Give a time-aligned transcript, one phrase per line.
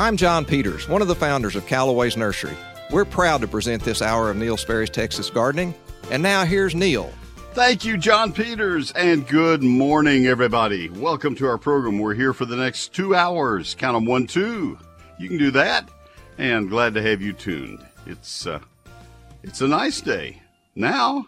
[0.00, 2.56] I'm John Peters, one of the founders of Callaway's Nursery.
[2.90, 5.74] We're proud to present this hour of Neil Sperry's Texas Gardening.
[6.10, 7.12] And now here's Neil.
[7.52, 10.88] Thank you, John Peters, and good morning, everybody.
[10.88, 11.98] Welcome to our program.
[11.98, 13.74] We're here for the next two hours.
[13.74, 14.78] Count them one, two.
[15.18, 15.90] You can do that,
[16.38, 17.86] and glad to have you tuned.
[18.06, 18.60] It's uh,
[19.42, 20.40] it's a nice day
[20.74, 21.26] now,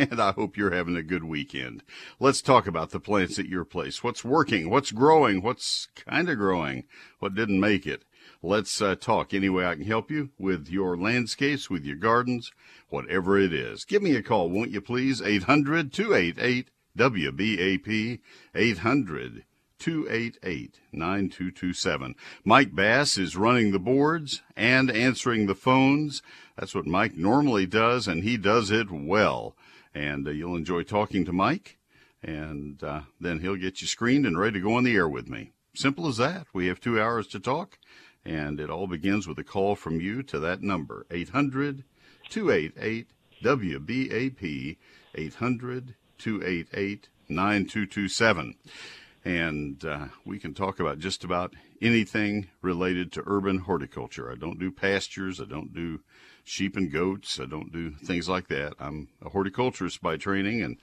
[0.00, 1.82] and I hope you're having a good weekend.
[2.18, 4.02] Let's talk about the plants at your place.
[4.02, 4.70] What's working?
[4.70, 5.42] What's growing?
[5.42, 6.84] What's kind of growing?
[7.18, 8.04] What didn't make it?
[8.42, 12.50] Let's uh, talk any way I can help you with your landscapes, with your gardens,
[12.88, 13.84] whatever it is.
[13.84, 15.20] Give me a call, won't you please?
[15.20, 18.20] 800 288 WBAP
[18.54, 19.44] 800
[19.80, 22.14] 288 9227.
[22.44, 26.22] Mike Bass is running the boards and answering the phones.
[26.56, 29.56] That's what Mike normally does, and he does it well.
[29.94, 31.78] And uh, you'll enjoy talking to Mike,
[32.22, 35.28] and uh, then he'll get you screened and ready to go on the air with
[35.28, 35.52] me.
[35.74, 36.46] Simple as that.
[36.52, 37.78] We have two hours to talk,
[38.24, 41.84] and it all begins with a call from you to that number 800
[42.28, 43.08] 288
[43.42, 44.76] WBAP
[45.14, 48.54] 800 288 9227.
[49.24, 54.30] And uh, we can talk about just about anything related to urban horticulture.
[54.30, 56.00] I don't do pastures, I don't do
[56.50, 58.74] sheep and goats, I don't do things like that.
[58.80, 60.78] I'm a horticulturist by training, and,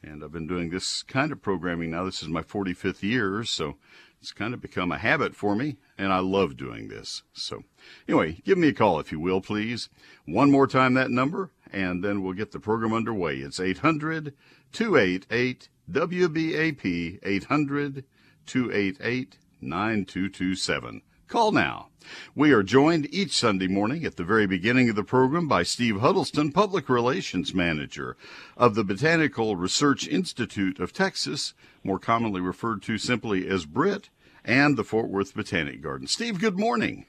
[0.00, 2.04] and I've been doing this kind of programming now.
[2.04, 3.74] This is my 45th year, so
[4.20, 7.24] it's kind of become a habit for me, and I love doing this.
[7.32, 7.64] So,
[8.08, 9.88] anyway, give me a call if you will, please.
[10.24, 13.38] One more time that number, and then we'll get the program underway.
[13.38, 14.34] It's 800
[14.72, 18.04] 288 WBAP 800
[18.46, 21.02] 288 9227.
[21.28, 21.88] Call now.
[22.34, 26.00] We are joined each Sunday morning at the very beginning of the program by Steve
[26.00, 28.16] Huddleston, Public Relations Manager
[28.56, 31.52] of the Botanical Research Institute of Texas,
[31.84, 34.08] more commonly referred to simply as BRIT,
[34.42, 36.06] and the Fort Worth Botanic Garden.
[36.06, 37.04] Steve, good morning.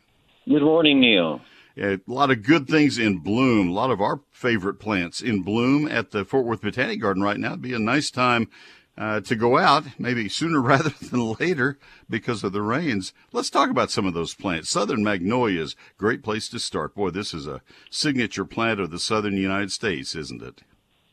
[0.45, 1.39] Good morning, Neil.
[1.77, 3.69] A lot of good things in bloom.
[3.69, 7.39] A lot of our favorite plants in bloom at the Fort Worth Botanic Garden right
[7.39, 7.51] now.
[7.51, 8.49] It'd be a nice time
[8.99, 11.79] uh, to go out, maybe sooner rather than later
[12.09, 13.13] because of the rains.
[13.31, 14.69] Let's talk about some of those plants.
[14.69, 16.93] Southern magnolias, great place to start.
[16.93, 20.61] Boy, this is a signature plant of the southern United States, isn't it?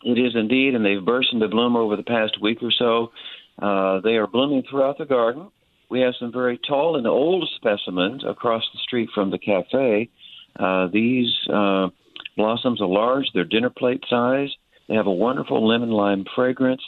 [0.04, 3.12] It is indeed, and they've burst into bloom over the past week or so.
[3.60, 5.50] Uh, they are blooming throughout the garden.
[5.88, 10.10] We have some very tall and old specimens across the street from the cafe.
[10.58, 11.88] Uh, these uh,
[12.36, 14.50] blossoms are large, they're dinner plate size.
[14.88, 16.82] They have a wonderful lemon lime fragrance.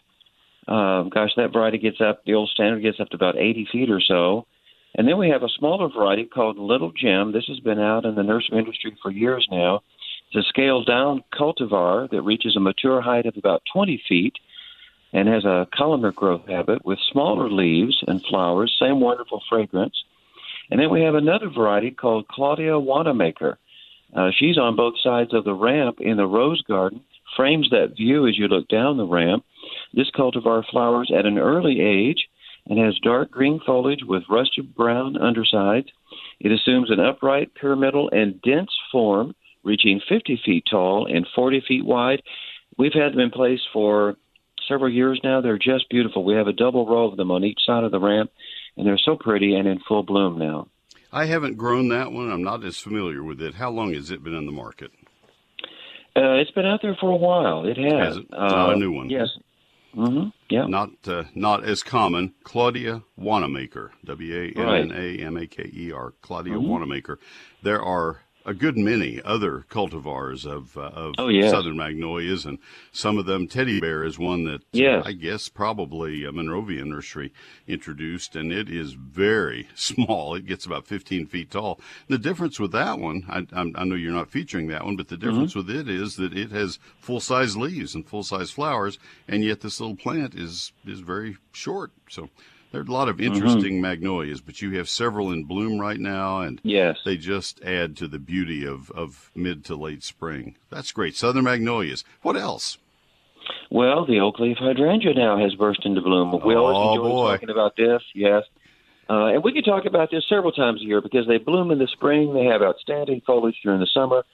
[0.68, 3.90] Um, gosh, that variety gets up, the old standard gets up to about 80 feet
[3.90, 4.46] or so.
[4.94, 7.32] And then we have a smaller variety called Little Gem.
[7.32, 9.82] This has been out in the nursery industry for years now.
[10.30, 14.34] It's a scaled down cultivar that reaches a mature height of about 20 feet
[15.12, 20.04] and has a columnar growth habit with smaller leaves and flowers, same wonderful fragrance.
[20.70, 23.56] And then we have another variety called Claudia Wannamaker.
[24.14, 27.00] Uh, she's on both sides of the ramp in the rose garden,
[27.36, 29.44] frames that view as you look down the ramp.
[29.93, 32.28] This cultivar flowers at an early age
[32.66, 35.88] and has dark green foliage with rusty brown undersides.
[36.41, 39.34] It assumes an upright, pyramidal, and dense form,
[39.65, 42.22] reaching 50 feet tall and 40 feet wide.
[42.77, 44.16] We've had them in place for
[44.69, 45.41] several years now.
[45.41, 46.25] They're just beautiful.
[46.25, 48.31] We have a double row of them on each side of the ramp,
[48.77, 50.69] and they're so pretty and in full bloom now.
[51.10, 52.31] I haven't grown that one.
[52.31, 53.54] I'm not as familiar with it.
[53.54, 54.91] How long has it been in the market?
[56.15, 57.65] Uh, it's been out there for a while.
[57.65, 58.09] It has.
[58.09, 58.27] has it?
[58.32, 59.09] Uh, a new one.
[59.09, 59.28] Yes.
[59.97, 60.28] Mm-hmm.
[60.49, 60.66] Yeah.
[60.66, 62.34] Not uh, not as common.
[62.44, 66.71] Claudia Wannamaker, W A N N A M A K E R, Claudia mm-hmm.
[66.71, 67.16] Wannamaker.
[67.62, 71.50] There are a good many other cultivars of uh, of oh, yes.
[71.50, 72.59] southern magnolias, and
[72.93, 73.47] some of them.
[73.47, 75.04] Teddy Bear is one that yes.
[75.04, 77.32] uh, I guess probably a Monrovia nursery
[77.66, 80.34] introduced, and it is very small.
[80.34, 81.81] It gets about 15 feet tall.
[82.09, 85.16] The difference with that one, I, I know you're not featuring that one, but the
[85.16, 85.28] mm-hmm.
[85.28, 85.66] difference mm-hmm.
[85.66, 89.60] with it is that it has full size leaves and full size flowers, and yet
[89.60, 91.92] this little plant is is very short.
[92.09, 92.30] So
[92.70, 93.32] there are a lot of mm-hmm.
[93.32, 93.82] interesting mm-hmm.
[93.82, 96.98] magnolias, but you have several in bloom right now, and yes.
[97.04, 100.56] they just add to the beauty of, of mid to late spring.
[100.70, 101.16] That's great.
[101.16, 102.04] Southern magnolias.
[102.22, 102.78] What else?
[103.70, 106.32] Well, the oak leaf hydrangea now has burst into bloom.
[106.44, 107.32] We oh, always enjoy boy.
[107.32, 108.42] talking about this, yes.
[109.10, 111.78] Uh, and we can talk about this several times a year because they bloom in
[111.78, 112.34] the spring.
[112.34, 114.24] They have outstanding foliage during the summer,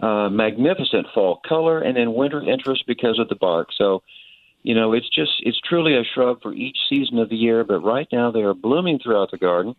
[0.00, 3.68] uh, magnificent fall color, and then winter interest because of the bark.
[3.76, 4.02] So
[4.64, 7.62] you know, it's just it's truly a shrub for each season of the year.
[7.64, 9.76] But right now they are blooming throughout the garden.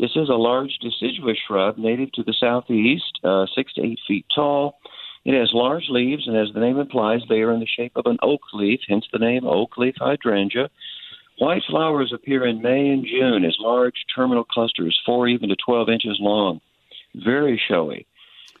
[0.00, 4.26] This is a large deciduous shrub native to the southeast, uh, six to eight feet
[4.34, 4.78] tall.
[5.24, 8.06] It has large leaves, and as the name implies, they are in the shape of
[8.06, 10.68] an oak leaf, hence the name oak leaf hydrangea.
[11.38, 15.88] White flowers appear in May and June as large terminal clusters, four even to 12
[15.88, 16.60] inches long.
[17.14, 18.06] Very showy.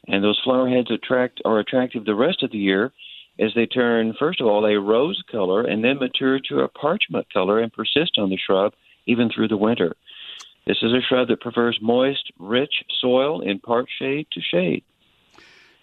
[0.08, 2.92] And those flower heads attract are attractive the rest of the year
[3.38, 7.32] as they turn, first of all, a rose color and then mature to a parchment
[7.32, 8.74] color and persist on the shrub
[9.06, 9.96] even through the winter.
[10.66, 14.84] This is a shrub that prefers moist, rich soil in part shade to shade.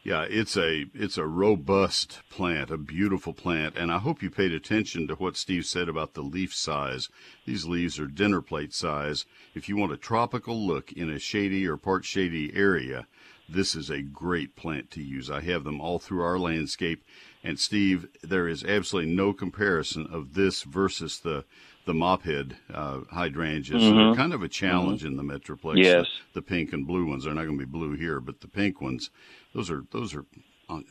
[0.03, 4.51] Yeah, it's a it's a robust plant, a beautiful plant, and I hope you paid
[4.51, 7.07] attention to what Steve said about the leaf size.
[7.45, 9.27] These leaves are dinner plate size.
[9.54, 13.06] If you want a tropical look in a shady or part shady area,
[13.47, 15.30] this is a great plant to use.
[15.30, 17.04] I have them all through our landscape,
[17.44, 21.44] and Steve, there is absolutely no comparison of this versus the
[21.86, 23.82] the mophead uh, hydrangeas.
[23.82, 23.98] Mm-hmm.
[23.98, 25.20] They're kind of a challenge mm-hmm.
[25.20, 25.78] in the Metroplex.
[25.78, 26.06] Yes.
[26.34, 27.24] The, the, pink and blue ones.
[27.24, 29.10] They're not going to be blue here, but the pink ones,
[29.54, 30.26] those are those are.
[30.70, 30.86] On,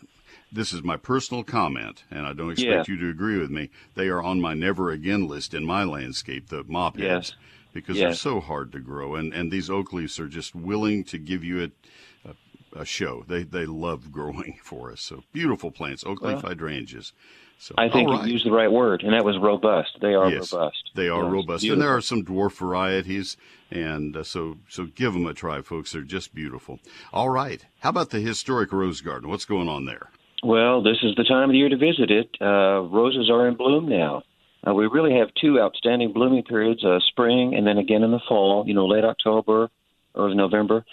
[0.52, 2.94] this is my personal comment, and I don't expect yeah.
[2.94, 3.70] you to agree with me.
[3.94, 6.48] They are on my never again list in my landscape.
[6.48, 6.98] The mopheads.
[6.98, 7.34] Yes.
[7.72, 8.08] Because yes.
[8.08, 11.44] they're so hard to grow, and, and these oak leaves are just willing to give
[11.44, 11.70] you a,
[12.74, 13.24] a, show.
[13.26, 15.00] They they love growing for us.
[15.00, 17.12] So beautiful plants, oak leaf well, hydrangeas.
[17.58, 18.26] So, I think right.
[18.26, 19.98] you used the right word, and that was robust.
[20.00, 20.90] They are yes, robust.
[20.96, 21.72] They are yes, robust, beautiful.
[21.72, 23.36] and there are some dwarf varieties,
[23.70, 25.92] and uh, so so give them a try, folks.
[25.92, 26.80] They're just beautiful.
[27.12, 29.28] All right, how about the historic rose garden?
[29.28, 30.08] What's going on there?
[30.42, 32.34] Well, this is the time of the year to visit it.
[32.40, 34.22] Uh, roses are in bloom now.
[34.66, 38.20] Uh, we really have two outstanding blooming periods: uh, spring, and then again in the
[38.26, 38.64] fall.
[38.66, 39.68] You know, late October
[40.14, 40.84] or November.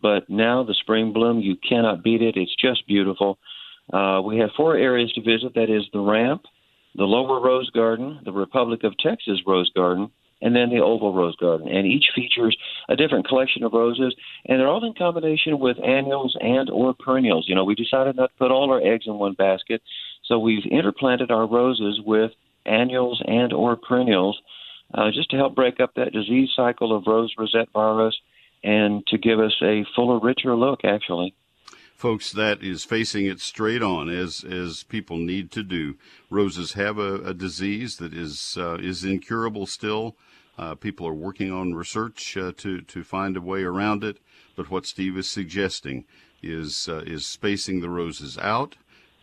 [0.00, 2.36] But now the spring bloom, you cannot beat it.
[2.36, 3.38] It's just beautiful.
[3.92, 5.54] Uh, we have four areas to visit.
[5.54, 6.42] That is the Ramp,
[6.94, 10.10] the Lower Rose Garden, the Republic of Texas Rose Garden,
[10.42, 11.68] and then the Oval Rose Garden.
[11.68, 12.56] And each features
[12.88, 14.14] a different collection of roses,
[14.44, 17.46] and they're all in combination with annuals and or perennials.
[17.48, 19.82] You know, we decided not to put all our eggs in one basket,
[20.24, 22.32] so we've interplanted our roses with
[22.66, 24.38] annuals and or perennials
[24.94, 28.14] uh, just to help break up that disease cycle of rose rosette virus
[28.64, 31.34] and to give us a fuller, richer look, actually
[31.96, 35.96] folks, that is facing it straight on, as as people need to do.
[36.30, 40.16] Roses have a, a disease that is uh, is incurable still.
[40.58, 44.18] Uh, people are working on research uh, to to find a way around it.
[44.54, 46.04] But what Steve is suggesting
[46.42, 48.76] is uh, is spacing the roses out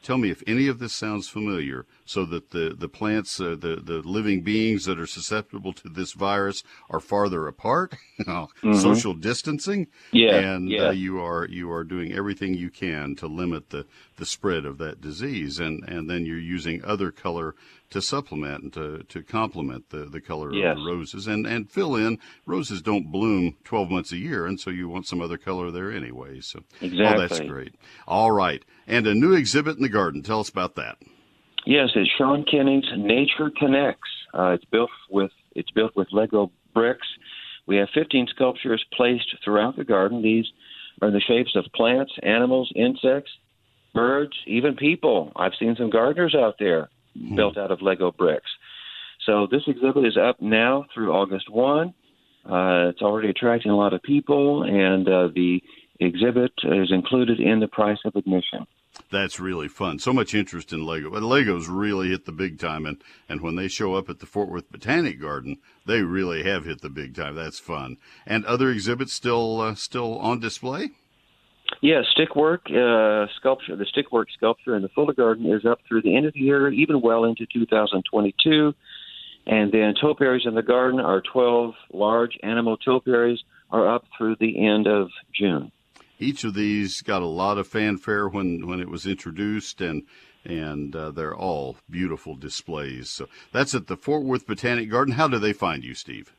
[0.03, 3.77] Tell me if any of this sounds familiar, so that the the plants, uh, the
[3.81, 8.73] the living beings that are susceptible to this virus are farther apart, mm-hmm.
[8.73, 10.87] social distancing, yeah, and yeah.
[10.87, 13.85] Uh, you are you are doing everything you can to limit the
[14.17, 17.55] the spread of that disease, and and then you're using other color
[17.93, 20.71] to supplement and to, to complement the, the color yes.
[20.71, 22.17] of the roses and, and fill in.
[22.47, 25.91] Roses don't bloom 12 months a year, and so you want some other color there
[25.91, 26.41] anyway.
[26.41, 27.05] So, exactly.
[27.05, 27.75] Oh, that's great.
[28.07, 28.65] All right.
[28.87, 30.23] And a new exhibit in the garden.
[30.23, 30.97] Tell us about that.
[31.67, 34.09] Yes, it's Sean Kenney's Nature Connects.
[34.33, 37.07] Uh, it's built with it's built with Lego bricks.
[37.67, 40.23] We have 15 sculptures placed throughout the garden.
[40.23, 40.45] These
[41.01, 43.31] are the shapes of plants, animals, insects,
[43.93, 45.31] birds, even people.
[45.35, 47.35] I've seen some gardeners out there mm-hmm.
[47.35, 48.49] built out of Lego bricks.
[49.25, 51.93] So this exhibit is up now through August 1.
[52.45, 55.61] Uh, it's already attracting a lot of people, and uh, the
[55.99, 58.67] exhibit is included in the price of admission.
[59.09, 59.97] That's really fun.
[59.99, 61.09] So much interest in Lego.
[61.09, 64.25] But Legos really hit the big time, and, and when they show up at the
[64.25, 67.35] Fort Worth Botanic Garden, they really have hit the big time.
[67.35, 67.97] That's fun.
[68.25, 70.91] And other exhibits still uh, still on display.
[71.81, 73.75] Yeah, stickwork uh, sculpture.
[73.75, 76.71] The stickwork sculpture in the Fuller Garden is up through the end of the year,
[76.71, 78.73] even well into 2022.
[79.45, 84.65] And then topiaries in the garden, our 12 large animal topiaries, are up through the
[84.65, 85.71] end of June.
[86.19, 90.03] Each of these got a lot of fanfare when, when it was introduced, and
[90.45, 93.09] and uh, they're all beautiful displays.
[93.09, 95.13] So that's at the Fort Worth Botanic Garden.
[95.13, 96.33] How do they find you, Steve?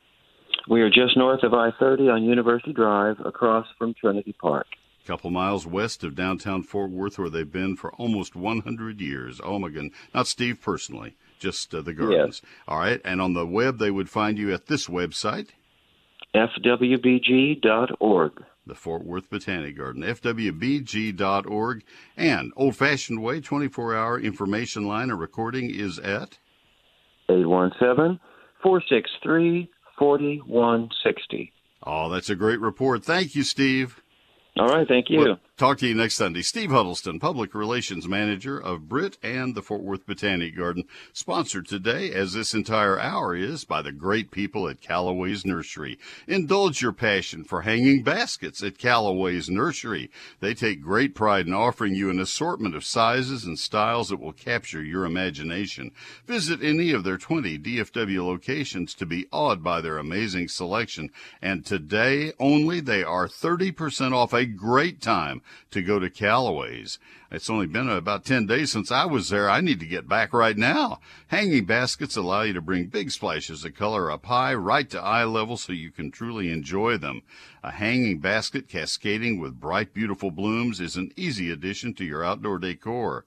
[0.69, 4.67] We are just north of I 30 on University Drive, across from Trinity Park
[5.05, 9.39] couple miles west of downtown Fort Worth, where they've been for almost 100 years.
[9.43, 9.93] Oh my goodness.
[10.13, 12.41] Not Steve personally, just uh, the gardens.
[12.43, 12.51] Yes.
[12.67, 13.01] All right.
[13.05, 15.49] And on the web, they would find you at this website
[16.35, 18.43] fwbg.org.
[18.67, 21.83] The Fort Worth Botanic Garden, fwbg.org.
[22.17, 26.39] And old fashioned way, 24 hour information line, a recording is at
[27.29, 28.19] 817
[28.61, 31.53] 463 4160.
[31.83, 33.05] Oh, that's a great report.
[33.05, 34.01] Thank you, Steve.
[34.57, 34.87] All right.
[34.87, 35.19] Thank you.
[35.19, 36.41] Well, Talk to you next Sunday.
[36.41, 40.83] Steve Huddleston, Public Relations Manager of BRIT and the Fort Worth Botanic Garden,
[41.13, 45.97] sponsored today, as this entire hour is, by the great people at Callaway's Nursery.
[46.27, 50.11] Indulge your passion for hanging baskets at Callaway's Nursery.
[50.41, 54.33] They take great pride in offering you an assortment of sizes and styles that will
[54.33, 55.91] capture your imagination.
[56.27, 61.11] Visit any of their 20 DFW locations to be awed by their amazing selection.
[61.41, 66.99] And today only, they are 30% off a great time to go to Callaway's.
[67.31, 69.49] It's only been about 10 days since I was there.
[69.49, 70.99] I need to get back right now.
[71.27, 75.25] Hanging baskets allow you to bring big splashes of color up high, right to eye
[75.25, 77.23] level, so you can truly enjoy them.
[77.63, 82.59] A hanging basket cascading with bright, beautiful blooms is an easy addition to your outdoor
[82.59, 83.25] decor.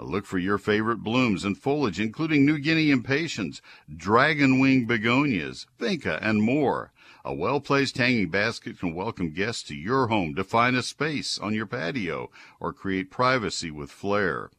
[0.00, 3.62] Look for your favorite blooms and foliage, including New Guinea impatiens,
[3.94, 6.92] dragon wing begonias, vinca, and more.
[7.26, 11.54] A well placed hanging basket can welcome guests to your home, define a space on
[11.54, 14.50] your patio, or create privacy with flair.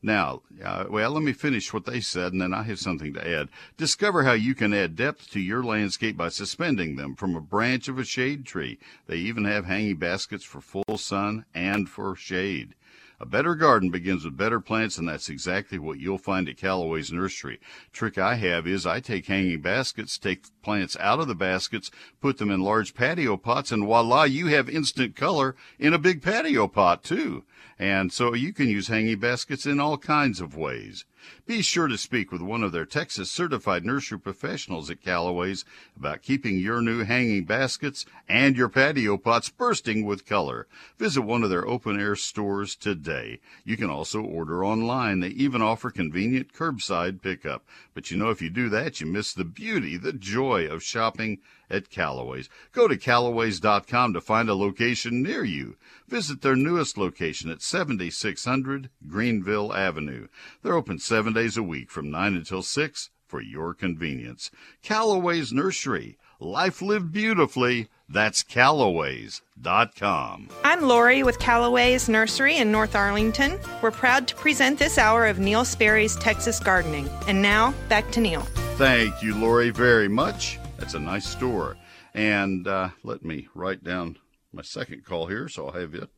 [0.00, 3.28] Now, uh, well, let me finish what they said, and then I have something to
[3.28, 3.48] add.
[3.76, 7.88] Discover how you can add depth to your landscape by suspending them from a branch
[7.88, 8.78] of a shade tree.
[9.08, 12.76] They even have hanging baskets for full sun and for shade.
[13.24, 17.10] A better garden begins with better plants, and that's exactly what you'll find at Callaway's
[17.10, 17.58] Nursery.
[17.90, 21.90] Trick I have is I take hanging baskets, take plants out of the baskets,
[22.20, 26.20] put them in large patio pots, and voila, you have instant color in a big
[26.20, 27.44] patio pot too.
[27.78, 31.04] And so you can use hanging baskets in all kinds of ways.
[31.46, 35.64] Be sure to speak with one of their Texas certified nursery professionals at Callaway's
[35.96, 40.66] about keeping your new hanging baskets and your patio pots bursting with color.
[40.98, 43.40] Visit one of their open air stores today.
[43.64, 45.20] You can also order online.
[45.20, 47.64] They even offer convenient curbside pickup.
[47.94, 51.38] But you know, if you do that, you miss the beauty, the joy of shopping
[51.74, 52.48] at Callaway's.
[52.72, 55.76] Go to Callaways.com to find a location near you.
[56.08, 60.28] Visit their newest location at 7600 Greenville Avenue.
[60.62, 64.50] They're open seven days a week from 9 until 6 for your convenience.
[64.82, 66.18] Callaway's Nursery.
[66.38, 67.88] Life lived beautifully.
[68.08, 70.48] That's Callaways.com.
[70.62, 73.58] I'm Lori with Callaway's Nursery in North Arlington.
[73.82, 77.08] We're proud to present this hour of Neil Sperry's Texas Gardening.
[77.26, 78.42] And now, back to Neil.
[78.76, 80.58] Thank you, Lori, very much.
[80.78, 81.76] That's a nice store.
[82.14, 84.18] And uh, let me write down
[84.52, 86.08] my second call here so I'll have it.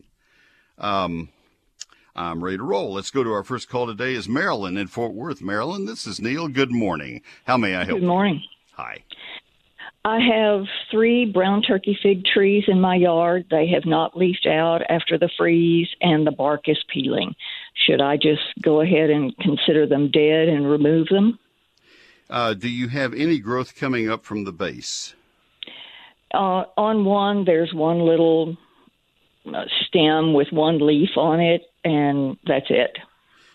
[0.79, 1.31] Um,
[2.15, 2.93] I'm ready to roll.
[2.95, 5.41] Let's go to our first call today is Marilyn in Fort Worth.
[5.43, 6.49] Marilyn, this is Neil.
[6.49, 7.23] Good morning.
[7.45, 8.37] How may I help Good morning.
[8.37, 8.49] you?
[8.77, 8.99] Hi.
[10.05, 13.47] I have three brown turkey fig trees in my yard.
[13.51, 17.35] They have not leafed out after the freeze, and the bark is peeling.
[17.87, 21.39] Should I just go ahead and consider them dead and remove them?
[22.29, 25.15] Uh, do you have any growth coming up from the base?
[26.35, 28.57] Uh, on one, there's one little
[29.47, 32.99] uh, stem with one leaf on it, and that's it.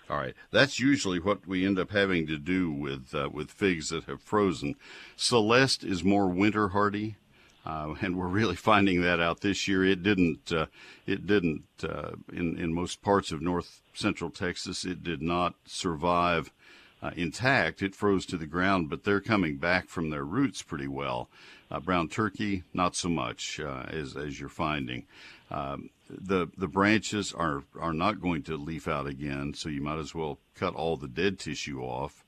[0.10, 3.90] All right, that's usually what we end up having to do with uh, with figs
[3.90, 4.76] that have frozen.
[5.16, 7.16] Celeste is more winter hardy,
[7.66, 9.86] uh, and we're really finding that out this year.
[9.86, 10.66] It didn't uh,
[11.06, 14.84] it didn't uh, in in most parts of north central Texas.
[14.84, 16.52] It did not survive
[17.02, 17.82] uh, intact.
[17.82, 21.30] It froze to the ground, but they're coming back from their roots pretty well.
[21.70, 25.06] Uh, brown turkey, not so much as as you're finding.
[25.50, 30.00] Um, the the branches are are not going to leaf out again, so you might
[30.00, 32.24] as well cut all the dead tissue off.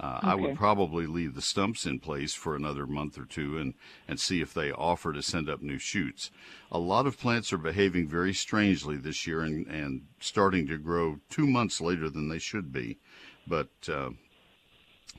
[0.00, 0.28] Uh, okay.
[0.28, 3.74] I would probably leave the stumps in place for another month or two and,
[4.06, 6.30] and see if they offer to send up new shoots.
[6.70, 11.18] A lot of plants are behaving very strangely this year and, and starting to grow
[11.28, 12.98] two months later than they should be.
[13.48, 14.10] But uh,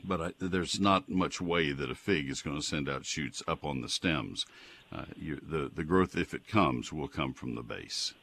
[0.04, 3.42] but I, there's not much way that a fig is going to send out shoots
[3.48, 4.46] up on the stems
[4.92, 8.14] uh, you, the the growth, if it comes, will come from the base.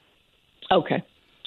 [0.70, 1.02] Okay.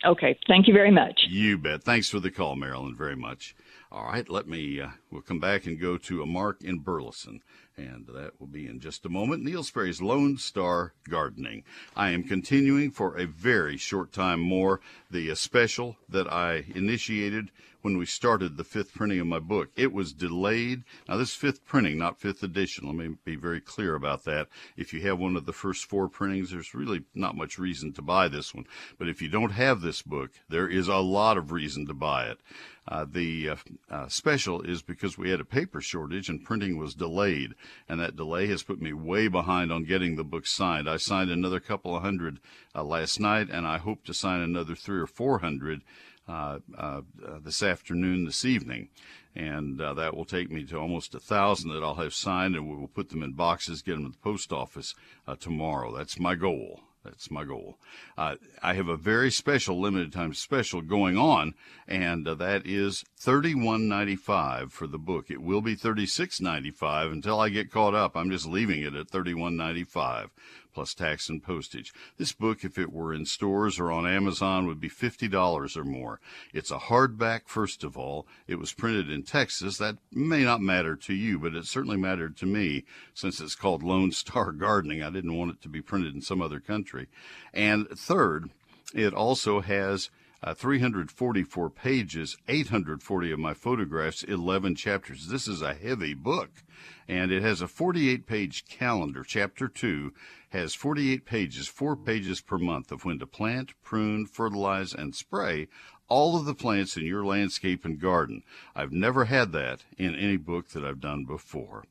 [0.06, 0.40] Okay.
[0.48, 1.20] Thank you very much.
[1.28, 1.84] You bet.
[1.84, 2.96] Thanks for the call, Marilyn.
[2.96, 3.56] Very much.
[3.92, 4.28] All right.
[4.30, 4.80] Let me.
[4.80, 7.42] Uh, we'll come back and go to a Mark in Burleson,
[7.76, 9.44] and that will be in just a moment.
[9.44, 11.64] Neil Sperry's Lone Star Gardening.
[11.98, 14.80] I am continuing for a very short time more
[15.12, 17.52] the uh, special that I initiated
[17.82, 19.70] when we started the fifth printing of my book.
[19.76, 20.84] It was delayed.
[21.08, 22.88] Now, this fifth printing, not fifth edition.
[22.88, 24.48] Let me be very clear about that.
[24.76, 28.02] If you have one of the first four printings, there's really not much reason to
[28.02, 28.66] buy this one.
[28.98, 32.26] But if you don't have this book, there is a lot of reason to buy
[32.28, 32.40] it.
[32.88, 33.56] Uh, the uh,
[33.92, 37.54] uh, special is because we had a paper shortage and printing was delayed,
[37.88, 40.90] and that delay has put me way behind on getting the book signed.
[40.90, 42.40] I signed another couple of hundred
[42.74, 45.82] uh, last night, and I hope to sign another three or four hundred
[46.30, 47.02] uh, uh,
[47.44, 48.90] this afternoon, this evening.
[49.36, 52.70] And uh, that will take me to almost a thousand that I'll have signed, and
[52.70, 54.96] we will put them in boxes, get them to the post office
[55.40, 55.96] tomorrow.
[55.96, 56.82] That's my goal.
[57.04, 57.78] That's my goal.
[58.18, 61.54] Uh, I have a very special limited time special going on,
[61.88, 65.32] and uh, that is thirty one ninety five for the book.
[65.32, 68.18] It will be thirty six ninety five until I get caught up.
[68.18, 70.30] I'm just leaving it at thirty one ninety five
[70.74, 71.94] plus tax and postage.
[72.18, 76.20] This book, if it were in stores or on Amazon, would be $50 or more.
[76.54, 78.28] It's a hardback, first of all.
[78.48, 79.78] It was printed in Texas.
[79.78, 83.84] That may not matter to you, but it certainly mattered to me since it's called
[83.84, 85.04] Lone Star Gardening.
[85.04, 87.08] I didn't want it to be printed in some other country.
[87.54, 88.50] And third,
[88.94, 90.10] it also has
[90.42, 95.28] uh, 344 pages, 840 of my photographs, 11 chapters.
[95.28, 96.64] This is a heavy book,
[97.08, 99.24] and it has a 48 page calendar.
[99.24, 100.14] Chapter 2
[100.50, 105.68] has 48 pages, four pages per month of when to plant, prune, fertilize, and spray
[106.08, 108.44] all of the plants in your landscape and garden.
[108.76, 111.86] I've never had that in any book that I've done before.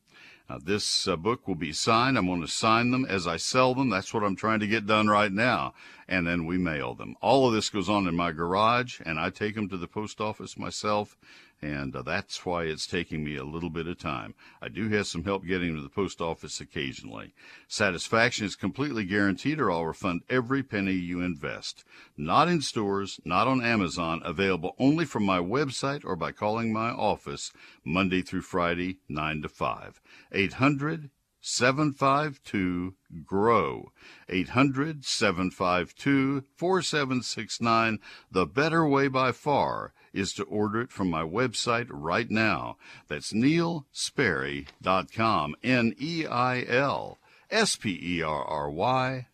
[0.49, 2.17] Now, this uh, book will be signed.
[2.17, 3.91] I'm going to sign them as I sell them.
[3.91, 5.75] That's what I'm trying to get done right now.
[6.09, 7.17] And then we mail them.
[7.21, 10.23] All of this goes on in my garage, and I take them to the post
[10.23, 11.19] office myself
[11.61, 14.35] and uh, that's why it's taking me a little bit of time.
[14.63, 17.35] I do have some help getting to the post office occasionally.
[17.67, 21.85] Satisfaction is completely guaranteed, or I'll refund every penny you invest.
[22.17, 26.91] Not in stores, not on Amazon, available only from my website or by calling my
[26.91, 27.53] office
[27.85, 30.01] Monday through Friday, 9 to 5.
[30.33, 31.11] 800
[31.41, 33.93] 752 GROW.
[34.29, 38.01] 800 752 4769.
[38.31, 42.77] The better way by far is to order it from my website right now.
[43.09, 45.55] That's neilsperry.com.
[45.63, 47.19] N E I L
[47.51, 49.27] S P E R R Y.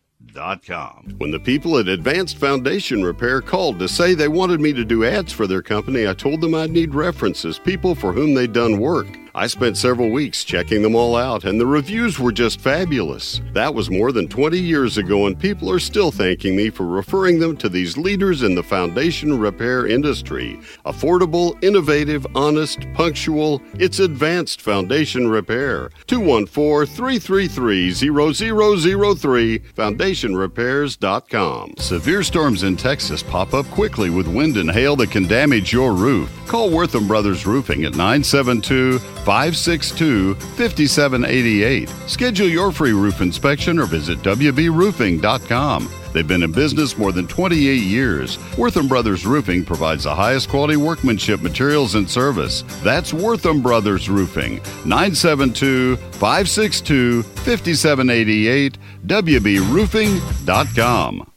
[1.17, 5.05] When the people at Advanced Foundation Repair called to say they wanted me to do
[5.05, 8.79] ads for their company, I told them I'd need references, people for whom they'd done
[8.79, 9.07] work.
[9.37, 13.41] I spent several weeks checking them all out, and the reviews were just fabulous.
[13.51, 17.39] That was more than 20 years ago, and people are still thanking me for referring
[17.39, 20.57] them to these leaders in the foundation repair industry.
[20.85, 25.89] Affordable, innovative, honest, punctual, it's advanced foundation repair.
[26.07, 31.73] 214 333 0003, foundationrepairs.com.
[31.77, 35.91] Severe storms in Texas pop up quickly with wind and hail that can damage your
[35.91, 36.31] roof.
[36.47, 41.89] Call Wortham Brothers Roofing at 972 562 5788.
[42.07, 45.89] Schedule your free roof inspection or visit WBRoofing.com.
[46.13, 48.37] They've been in business more than 28 years.
[48.57, 52.63] Wortham Brothers Roofing provides the highest quality workmanship, materials, and service.
[52.83, 54.61] That's Wortham Brothers Roofing.
[54.85, 58.77] 972 562 5788.
[59.07, 61.31] WBRoofing.com.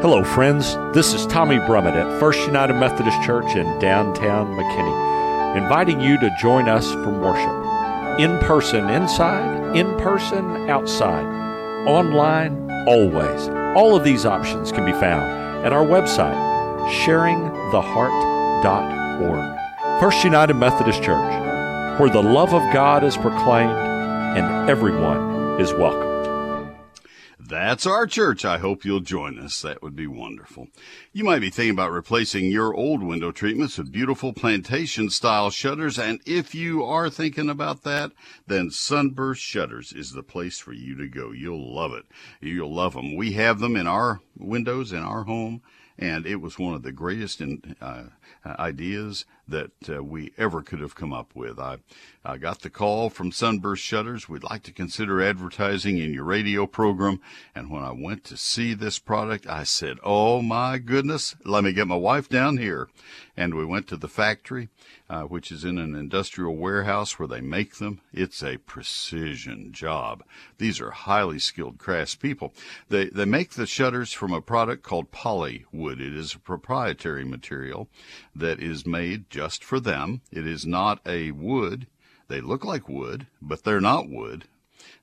[0.00, 0.76] Hello, friends.
[0.94, 5.08] This is Tommy Brummett at First United Methodist Church in downtown McKinney
[5.56, 7.50] inviting you to join us for worship.
[8.20, 11.24] In person inside, in person outside,
[11.86, 13.48] online always.
[13.76, 15.24] All of these options can be found
[15.64, 16.36] at our website,
[17.04, 20.00] sharingtheheart.org.
[20.00, 26.07] First United Methodist Church, where the love of God is proclaimed and everyone is welcome.
[27.48, 28.44] That's our church.
[28.44, 29.62] I hope you'll join us.
[29.62, 30.68] That would be wonderful.
[31.14, 35.98] You might be thinking about replacing your old window treatments with beautiful plantation style shutters.
[35.98, 38.12] And if you are thinking about that,
[38.46, 41.32] then Sunburst Shutters is the place for you to go.
[41.32, 42.04] You'll love it.
[42.42, 43.16] You'll love them.
[43.16, 45.62] We have them in our windows in our home
[45.98, 48.04] and it was one of the greatest in, uh,
[48.46, 51.58] ideas that uh, we ever could have come up with.
[51.58, 51.78] I,
[52.24, 54.28] I got the call from Sunburst Shutters.
[54.28, 57.20] We'd like to consider advertising in your radio program.
[57.54, 61.72] And when I went to see this product, I said, Oh my goodness, let me
[61.72, 62.88] get my wife down here.
[63.36, 64.68] And we went to the factory
[65.10, 68.00] uh, which is in an industrial warehouse where they make them.
[68.12, 70.22] It's a precision job.
[70.58, 72.52] These are highly skilled craftspeople.
[72.88, 76.00] They, they make the shutters from a product called polywood.
[76.00, 77.88] It is a proprietary material
[78.34, 80.20] that is made just for them.
[80.32, 81.86] It is not a wood.
[82.26, 84.46] They look like wood, but they're not wood.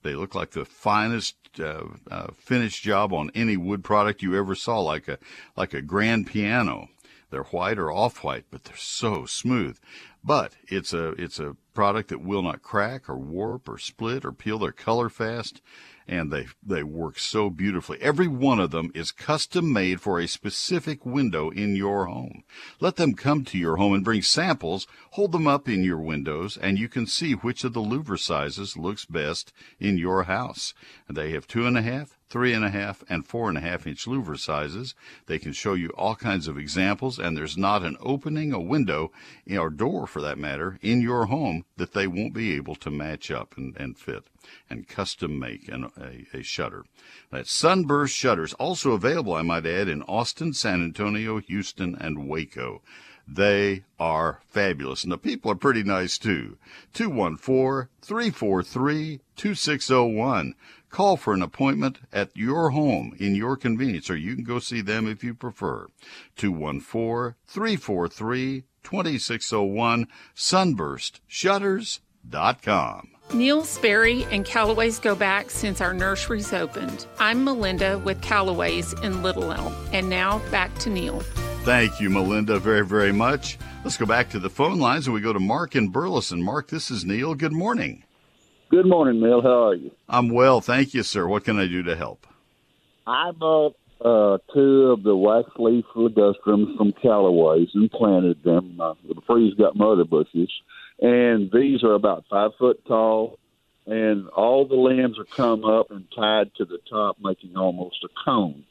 [0.04, 4.54] They look like the finest uh, uh, finished job on any wood product you ever
[4.54, 5.20] saw, like a
[5.56, 6.90] like a grand piano.
[7.30, 9.80] They're white or off white, but they're so smooth.
[10.22, 14.34] But it's a it's a product that will not crack or warp or split or
[14.34, 15.62] peel their color fast
[16.08, 17.98] and they they work so beautifully.
[18.02, 22.44] Every one of them is custom made for a specific window in your home.
[22.80, 26.58] Let them come to your home and bring samples, hold them up in your windows,
[26.58, 30.74] and you can see which of the louver sizes looks best in your house.
[31.10, 33.86] They have two and a half, three and a half, and four and a half
[33.86, 34.96] inch louver sizes.
[35.28, 39.12] They can show you all kinds of examples, and there's not an opening, a window,
[39.50, 43.32] or door for that matter, in your home that they won't be able to match
[43.32, 44.26] up and, and fit
[44.70, 46.86] and custom make an, a, a shutter.
[47.32, 52.82] That's Sunburst Shutters, also available, I might add, in Austin, San Antonio, Houston, and Waco.
[53.28, 55.04] They are fabulous.
[55.04, 56.58] And the people are pretty nice too.
[56.94, 60.54] 214 343 2601.
[60.96, 64.80] Call for an appointment at your home in your convenience, or you can go see
[64.80, 65.88] them if you prefer.
[66.38, 70.08] 214 343 2601.
[70.34, 73.10] Sunburstshutters.com.
[73.34, 77.08] Neil Sperry and Callaway's go back since our nurseries opened.
[77.20, 79.76] I'm Melinda with Callaway's in Little Elm.
[79.92, 81.20] And now back to Neil.
[81.66, 83.58] Thank you, Melinda, very, very much.
[83.84, 86.42] Let's go back to the phone lines and we go to Mark in Burleson.
[86.42, 87.36] Mark, this is Neil.
[87.36, 88.05] Good morning.
[88.70, 89.42] Good morning, Neil.
[89.42, 89.92] How are you?
[90.10, 91.28] I'm well, thank you, sir.
[91.28, 92.26] What can I do to help?
[93.06, 98.82] I bought uh, two of the wax leaf ligustrums from Callaway's and planted them.
[98.82, 100.52] Uh, the freeze got mother bushes,
[101.00, 103.38] and these are about five foot tall,
[103.86, 108.10] and all the limbs are come up and tied to the top, making almost a
[108.26, 108.64] cone.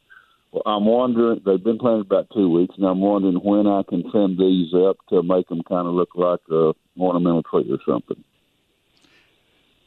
[0.51, 4.11] Well, I'm wondering, they've been planted about two weeks, and I'm wondering when I can
[4.11, 8.23] trim these up to make them kind of look like a ornamental tree or something.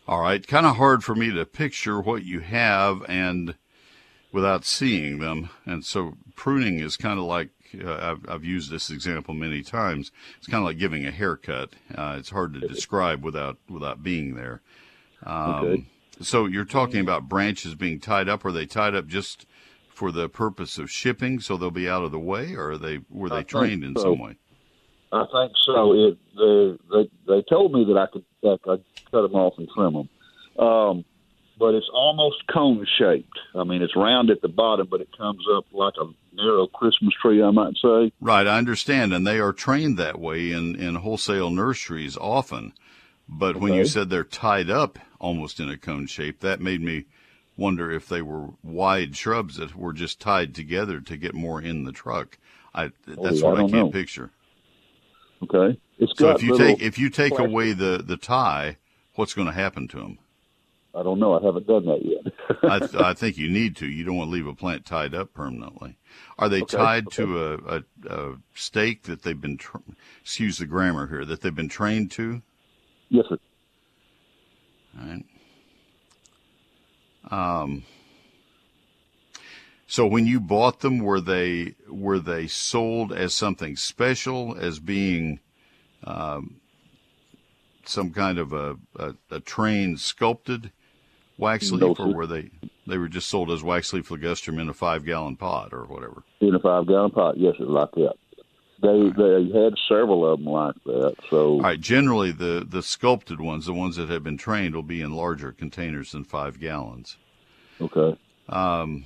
[0.07, 3.55] All right, kind of hard for me to picture what you have and
[4.31, 5.49] without seeing them.
[5.65, 7.49] And so pruning is kind of like
[7.83, 10.11] uh, I've, I've, used this example many times.
[10.37, 11.71] It's kind of like giving a haircut.
[11.93, 14.61] Uh, it's hard to describe without without being there.
[15.23, 15.85] Um, okay.
[16.21, 18.45] So you're talking about branches being tied up.
[18.45, 19.45] Are they tied up just
[19.89, 22.99] for the purpose of shipping, so they'll be out of the way, or are they
[23.09, 24.03] were they I trained in so.
[24.03, 24.37] some way?
[25.11, 25.93] I think so.
[25.93, 29.67] It they, they they told me that I could that I cut them off and
[29.73, 31.05] trim them, um,
[31.59, 33.39] but it's almost cone shaped.
[33.55, 37.13] I mean, it's round at the bottom, but it comes up like a narrow Christmas
[37.21, 38.11] tree, I might say.
[38.21, 42.73] Right, I understand, and they are trained that way in in wholesale nurseries often.
[43.29, 43.59] But okay.
[43.59, 47.05] when you said they're tied up almost in a cone shape, that made me
[47.57, 51.83] wonder if they were wide shrubs that were just tied together to get more in
[51.83, 52.37] the truck.
[52.73, 53.89] I that's oh, what I, I can't know.
[53.91, 54.31] picture.
[55.43, 55.79] Okay.
[55.99, 57.49] It's so if you take if you take plastic.
[57.49, 58.77] away the the tie,
[59.15, 60.19] what's going to happen to them?
[60.95, 61.37] I don't know.
[61.37, 62.33] I haven't done that yet.
[62.63, 63.85] I, th- I think you need to.
[63.85, 65.95] You don't want to leave a plant tied up permanently.
[66.39, 66.77] Are they okay.
[66.77, 67.15] tied okay.
[67.17, 69.81] to a, a, a, stake that they've been, tra-
[70.21, 72.41] excuse the grammar here, that they've been trained to?
[73.09, 73.37] Yes, sir.
[74.99, 75.25] All right.
[77.61, 77.83] Um,
[79.87, 85.39] so when you bought them, were they were they sold as something special, as being
[86.03, 86.59] um,
[87.85, 90.71] some kind of a, a, a trained sculpted
[91.37, 92.49] wax leaf, or were they
[92.85, 96.23] they were just sold as wax leaf ligustrum in a five gallon pot or whatever?
[96.41, 98.15] In a five gallon pot, yes, like that.
[98.81, 99.15] They right.
[99.15, 101.15] they had several of them like that.
[101.29, 104.83] So all right, generally the the sculpted ones, the ones that have been trained, will
[104.83, 107.15] be in larger containers than five gallons.
[107.79, 108.19] Okay.
[108.49, 109.05] Um,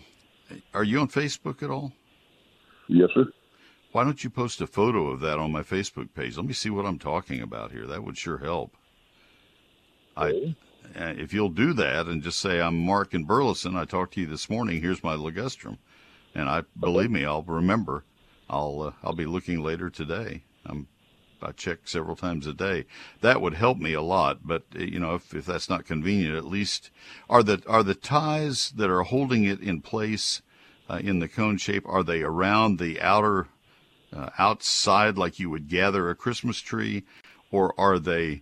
[0.73, 1.91] are you on Facebook at all?
[2.87, 3.25] Yes, sir.
[3.91, 6.37] Why don't you post a photo of that on my Facebook page?
[6.37, 7.85] Let me see what I'm talking about here.
[7.87, 8.75] That would sure help.
[10.17, 10.55] Okay.
[10.95, 14.13] I, uh, if you'll do that and just say I'm Mark in Burleson, I talked
[14.15, 14.81] to you this morning.
[14.81, 15.77] Here's my ligustrum,
[16.35, 18.03] and I believe me, I'll remember.
[18.49, 20.43] I'll uh, I'll be looking later today.
[20.65, 20.87] I'm
[21.43, 22.86] I check several times a day.
[23.21, 24.39] That would help me a lot.
[24.45, 26.89] But you know, if, if that's not convenient, at least
[27.30, 30.41] are the are the ties that are holding it in place
[30.89, 33.47] uh, in the cone shape are they around the outer
[34.13, 37.04] uh, outside like you would gather a Christmas tree,
[37.49, 38.41] or are they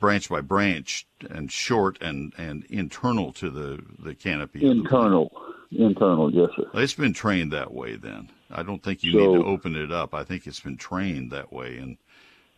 [0.00, 4.66] branch by branch and short and and internal to the the canopy?
[4.66, 5.32] Internal,
[5.70, 6.64] the internal, yes, sir.
[6.74, 8.30] It's been trained that way then.
[8.50, 10.14] I don't think you so, need to open it up.
[10.14, 11.96] I think it's been trained that way, and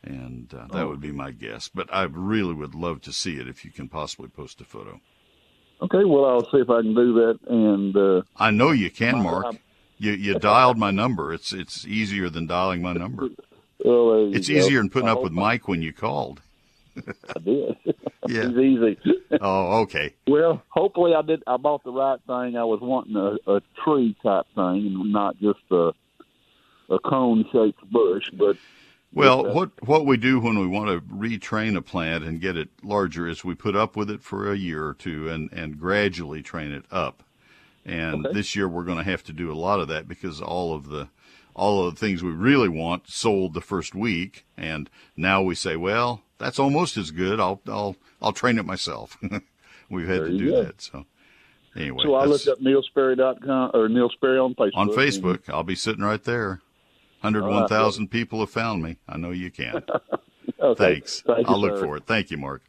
[0.02, 0.88] and uh, that oh.
[0.88, 1.68] would be my guess.
[1.68, 5.00] But I really would love to see it if you can possibly post a photo.
[5.82, 7.38] Okay, well I'll see if I can do that.
[7.48, 9.46] And uh, I know you can, Mark.
[9.46, 9.58] I,
[9.98, 11.32] you you dialed my number.
[11.32, 13.28] It's it's easier than dialing my number.
[13.84, 16.40] Well, it's easier than putting up with Mike when you called.
[16.96, 17.76] I did.
[18.28, 19.18] Yeah, it's easy.
[19.40, 20.14] oh, okay.
[20.28, 21.42] Well, hopefully I did.
[21.46, 22.56] I bought the right thing.
[22.56, 25.92] I was wanting a, a tree type thing, and not just a
[26.90, 28.56] a cone shaped bush, but
[29.12, 32.56] well, uh, what what we do when we want to retrain a plant and get
[32.56, 35.78] it larger is we put up with it for a year or two and and
[35.78, 37.22] gradually train it up.
[37.84, 38.34] And okay.
[38.34, 40.88] this year we're going to have to do a lot of that because all of
[40.88, 41.08] the
[41.54, 45.76] all of the things we really want sold the first week, and now we say,
[45.76, 47.40] well, that's almost as good.
[47.40, 49.18] I'll I'll I'll train it myself.
[49.90, 50.62] We've had there to do go.
[50.62, 50.80] that.
[50.80, 51.06] So
[51.74, 54.70] anyway, so I looked up neilsperry.com or Neil Sperry on Facebook.
[54.74, 56.60] On Facebook, I'll be sitting right there.
[57.20, 58.10] 101,000 right.
[58.10, 58.96] people have found me.
[59.08, 59.82] I know you can.
[60.60, 60.94] Okay.
[60.94, 61.22] Thanks.
[61.22, 61.84] Thank I'll look sir.
[61.84, 62.06] for it.
[62.06, 62.62] Thank you, Mark.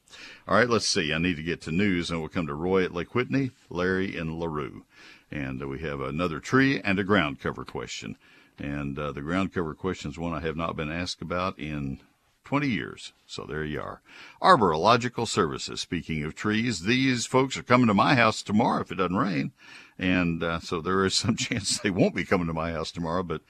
[0.47, 1.11] All right, let's see.
[1.11, 4.15] I need to get to news, and we'll come to Roy at Lake Whitney, Larry
[4.15, 4.85] in LaRue.
[5.29, 8.17] And uh, we have another tree and a ground cover question.
[8.57, 11.99] And uh, the ground cover question is one I have not been asked about in
[12.45, 13.13] 20 years.
[13.25, 14.01] So there you are.
[14.41, 15.81] Arborilogical Services.
[15.81, 19.51] Speaking of trees, these folks are coming to my house tomorrow if it doesn't rain.
[19.97, 23.23] And uh, so there is some chance they won't be coming to my house tomorrow,
[23.23, 23.41] but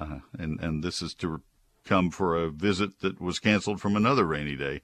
[0.00, 1.42] uh, and and this is to
[1.84, 4.80] come for a visit that was canceled from another rainy day.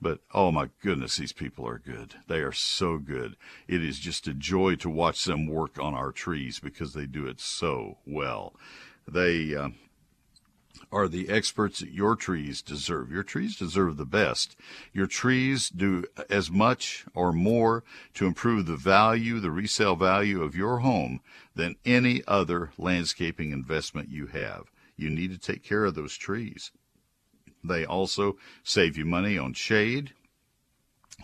[0.00, 2.16] But oh my goodness, these people are good.
[2.28, 3.36] They are so good.
[3.66, 7.26] It is just a joy to watch them work on our trees because they do
[7.26, 8.54] it so well.
[9.08, 9.70] They uh,
[10.92, 13.10] are the experts that your trees deserve.
[13.10, 14.56] Your trees deserve the best.
[14.92, 20.56] Your trees do as much or more to improve the value, the resale value of
[20.56, 21.20] your home
[21.54, 24.70] than any other landscaping investment you have.
[24.96, 26.70] You need to take care of those trees.
[27.62, 30.12] They also save you money on shade.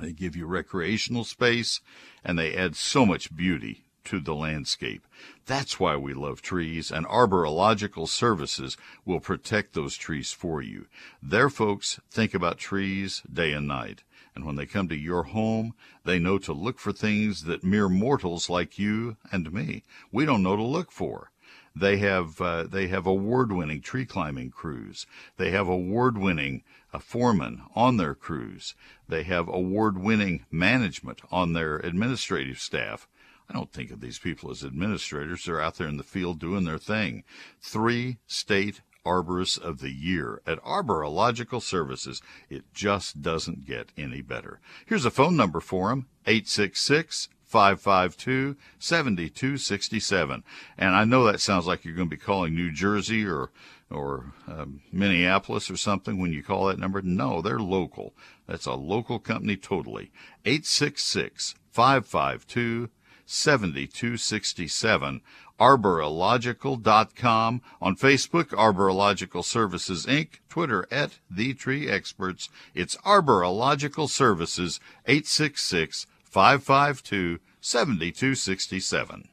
[0.01, 1.81] They give you recreational space
[2.25, 5.07] and they add so much beauty to the landscape.
[5.47, 10.87] That's why we love trees, and Arborilogical services will protect those trees for you.
[11.23, 14.03] Their folks think about trees day and night,
[14.35, 17.89] and when they come to your home, they know to look for things that mere
[17.89, 19.83] mortals like you and me,
[20.13, 21.31] we don't know to look for.
[21.75, 25.07] They have uh, they have award-winning tree climbing crews.
[25.37, 28.75] They have award-winning uh, foremen on their crews.
[29.09, 33.07] They have award-winning management on their administrative staff.
[33.51, 35.45] I don't think of these people as administrators.
[35.45, 37.25] They're out there in the field doing their thing.
[37.61, 42.23] Three state arborists of the year at Arborilogical Services.
[42.49, 44.61] It just doesn't get any better.
[44.87, 50.45] Here's a phone number for them 866 552 7267.
[50.79, 53.51] And I know that sounds like you're going to be calling New Jersey or
[53.91, 57.03] or um, Minneapolis or something when you call that number.
[57.03, 58.15] No, they're local.
[58.47, 60.13] That's a local company totally.
[60.45, 62.91] 866 552
[63.31, 65.21] 7267.
[65.61, 67.63] Arborilogical.com.
[67.81, 70.41] On Facebook, Arborilogical Services Inc.
[70.49, 72.49] Twitter at The Tree Experts.
[72.75, 79.29] It's Arborilogical Services, 866 552 7267.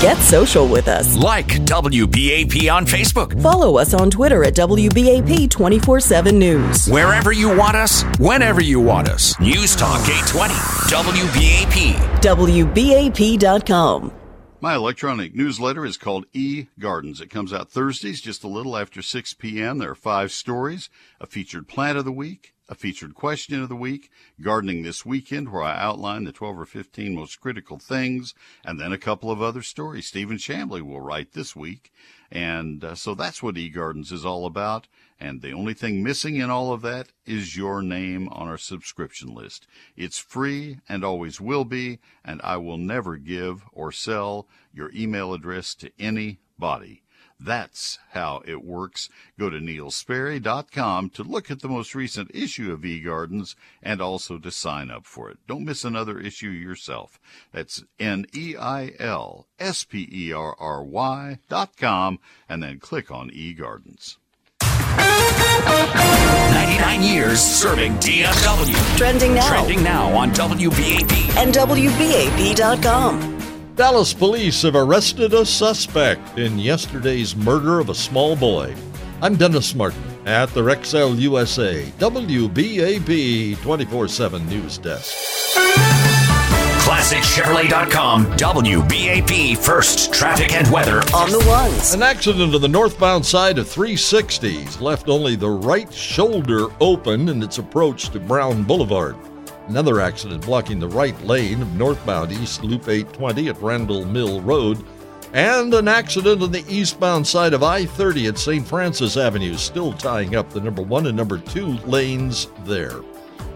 [0.00, 1.14] Get social with us.
[1.14, 3.38] Like WBAP on Facebook.
[3.42, 6.86] Follow us on Twitter at WBAP 24 7 News.
[6.86, 9.38] Wherever you want us, whenever you want us.
[9.38, 10.54] News Talk 820,
[10.88, 12.22] WBAP.
[12.22, 14.12] WBAP.com.
[14.62, 17.20] My electronic newsletter is called E Gardens.
[17.20, 19.76] It comes out Thursdays just a little after 6 p.m.
[19.76, 20.88] There are five stories,
[21.20, 25.50] a featured plant of the week, a featured question of the week, gardening this weekend,
[25.50, 28.32] where I outline the 12 or 15 most critical things,
[28.64, 30.06] and then a couple of other stories.
[30.06, 31.92] Stephen Chamblee will write this week.
[32.30, 34.86] And uh, so that's what eGardens is all about.
[35.18, 39.34] And the only thing missing in all of that is your name on our subscription
[39.34, 39.66] list.
[39.96, 45.34] It's free and always will be, and I will never give or sell your email
[45.34, 47.02] address to anybody.
[47.42, 49.08] That's how it works.
[49.38, 54.50] Go to neilsperry.com to look at the most recent issue of eGardens and also to
[54.50, 55.38] sign up for it.
[55.46, 57.18] Don't miss another issue yourself.
[57.52, 58.98] That's N-E-I-L-S-P-E-R-R-Y
[61.48, 64.16] dot com and then click on eGardens.
[64.60, 68.98] 99 years serving DFW.
[68.98, 69.48] Trending now.
[69.48, 71.36] Trending now on WBAP.
[71.36, 73.40] And WBAP.com.
[73.80, 78.74] Dallas police have arrested a suspect in yesterday's murder of a small boy.
[79.22, 85.16] I'm Dennis Martin at the Rexel USA WBAP 24 7 News Desk.
[86.84, 90.98] ClassicChevrolet.com, WBAP, first traffic and weather.
[91.14, 91.94] On the ones.
[91.94, 97.42] An accident on the northbound side of 360s left only the right shoulder open in
[97.42, 99.16] its approach to Brown Boulevard.
[99.70, 104.84] Another accident blocking the right lane of northbound East Loop 820 at Randol Mill Road.
[105.32, 108.66] And an accident on the eastbound side of I 30 at St.
[108.66, 113.00] Francis Avenue, still tying up the number one and number two lanes there.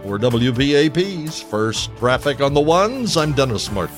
[0.05, 3.97] For WBAP's First Traffic on the Ones, I'm Dennis Martin.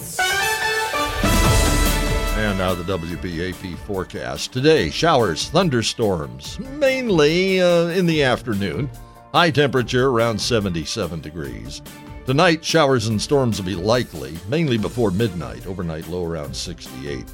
[2.38, 4.54] And now the WBAP forecast.
[4.54, 8.88] Today, showers, thunderstorms, mainly uh, in the afternoon.
[9.34, 11.82] High temperature around 77 degrees.
[12.26, 15.64] Tonight, showers and storms will be likely, mainly before midnight.
[15.64, 17.24] Overnight low around 68.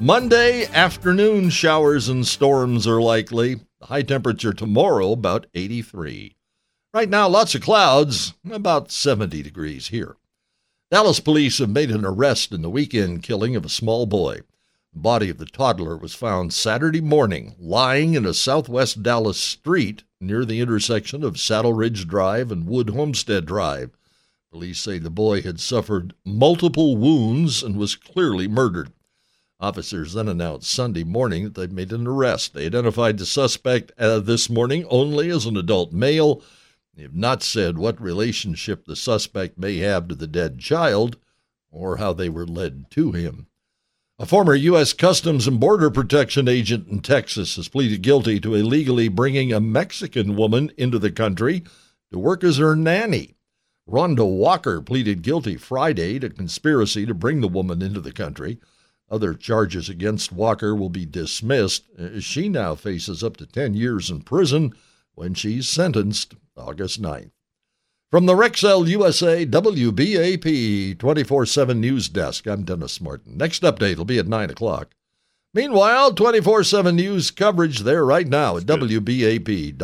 [0.00, 3.60] Monday afternoon, showers and storms are likely.
[3.78, 6.34] The high temperature tomorrow, about 83.
[6.92, 10.16] Right now, lots of clouds, about 70 degrees here.
[10.90, 14.40] Dallas police have made an arrest in the weekend killing of a small boy.
[14.92, 20.02] The body of the toddler was found Saturday morning, lying in a southwest Dallas street
[20.20, 23.96] near the intersection of Saddle Ridge Drive and Wood Homestead Drive.
[24.54, 28.92] Police say the boy had suffered multiple wounds and was clearly murdered.
[29.58, 32.54] Officers then announced Sunday morning that they'd made an arrest.
[32.54, 36.40] They identified the suspect uh, this morning only as an adult male.
[36.94, 41.16] They have not said what relationship the suspect may have to the dead child
[41.72, 43.48] or how they were led to him.
[44.20, 44.92] A former U.S.
[44.92, 50.36] Customs and Border Protection agent in Texas has pleaded guilty to illegally bringing a Mexican
[50.36, 51.64] woman into the country
[52.12, 53.34] to work as her nanny.
[53.88, 58.58] Rhonda Walker pleaded guilty Friday to conspiracy to bring the woman into the country.
[59.10, 61.84] Other charges against Walker will be dismissed.
[62.20, 64.72] She now faces up to 10 years in prison
[65.14, 67.30] when she's sentenced August 9th.
[68.10, 73.36] From the Rexel USA WBAP 24 7 News Desk, I'm Dennis Martin.
[73.36, 74.94] Next update will be at 9 o'clock.
[75.52, 79.78] Meanwhile, 24 7 news coverage there right now at WBAP.com.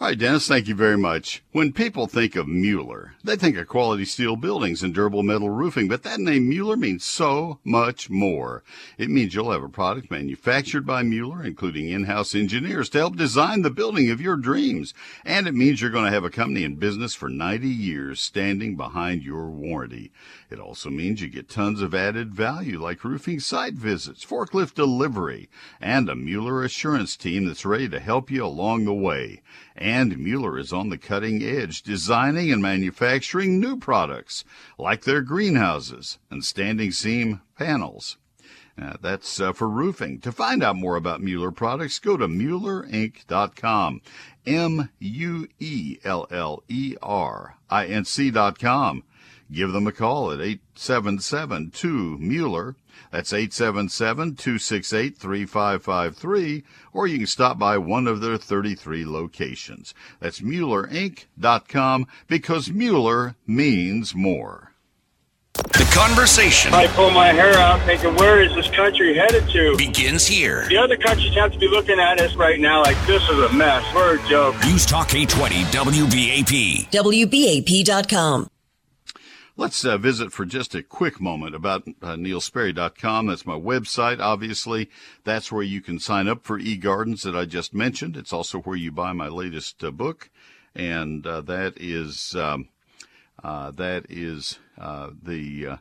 [0.00, 1.42] All right, Dennis, thank you very much.
[1.52, 5.88] When people think of Mueller, they think of quality steel buildings and durable metal roofing,
[5.88, 8.64] but that name Mueller means so much more.
[8.96, 13.60] It means you'll have a product manufactured by Mueller, including in-house engineers to help design
[13.60, 14.94] the building of your dreams.
[15.22, 18.76] And it means you're going to have a company in business for 90 years standing
[18.76, 20.12] behind your warranty.
[20.48, 25.50] It also means you get tons of added value like roofing site visits, forklift delivery,
[25.78, 29.42] and a Mueller assurance team that's ready to help you along the way.
[29.90, 34.44] Mueller is on the cutting edge, designing and manufacturing new products
[34.78, 38.16] like their greenhouses and standing seam panels.
[38.80, 40.20] Uh, that's uh, for roofing.
[40.20, 44.00] To find out more about Mueller products, go to MuellerInc.com.
[44.46, 49.02] M U E L L E R I N C.com.
[49.52, 52.76] Give them a call at 877 2 Mueller.
[53.10, 59.94] That's 877 268 3553, or you can stop by one of their 33 locations.
[60.20, 64.70] That's MuellerInc.com because Mueller means more.
[65.54, 69.76] The conversation I pull my hair out thinking, where is this country headed to?
[69.76, 70.66] begins here.
[70.68, 73.52] The other countries have to be looking at us right now like this is a
[73.52, 73.84] mess.
[73.94, 74.54] We're a joke.
[74.64, 76.90] News Talk 820 WBAP.
[76.90, 78.48] WBAP.com.
[79.60, 83.26] Let's uh, visit for just a quick moment about uh, neilsperry.com.
[83.26, 84.88] That's my website, obviously.
[85.22, 88.16] That's where you can sign up for eGardens that I just mentioned.
[88.16, 90.30] It's also where you buy my latest uh, book,
[90.74, 92.70] and uh, that is um,
[93.44, 95.78] uh, that is uh, the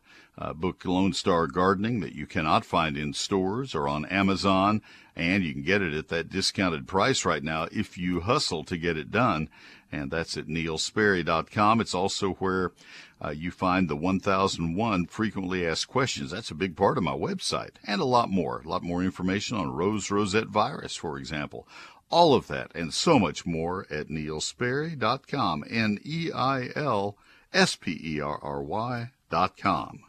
[0.56, 4.82] book Lone Star Gardening that you cannot find in stores or on Amazon,
[5.16, 8.76] and you can get it at that discounted price right now if you hustle to
[8.76, 9.48] get it done.
[9.92, 11.82] And that's at neilsperry.com.
[11.82, 12.72] It's also where
[13.24, 16.32] uh, you find the 1001 frequently asked questions.
[16.32, 18.62] That's a big part of my website, and a lot more.
[18.64, 21.68] A lot more information on rose rosette virus, for example.
[22.12, 25.64] All of that and so much more at neilsperry.com.
[25.70, 27.18] N E I L
[27.54, 30.04] S P E R R Y dot com.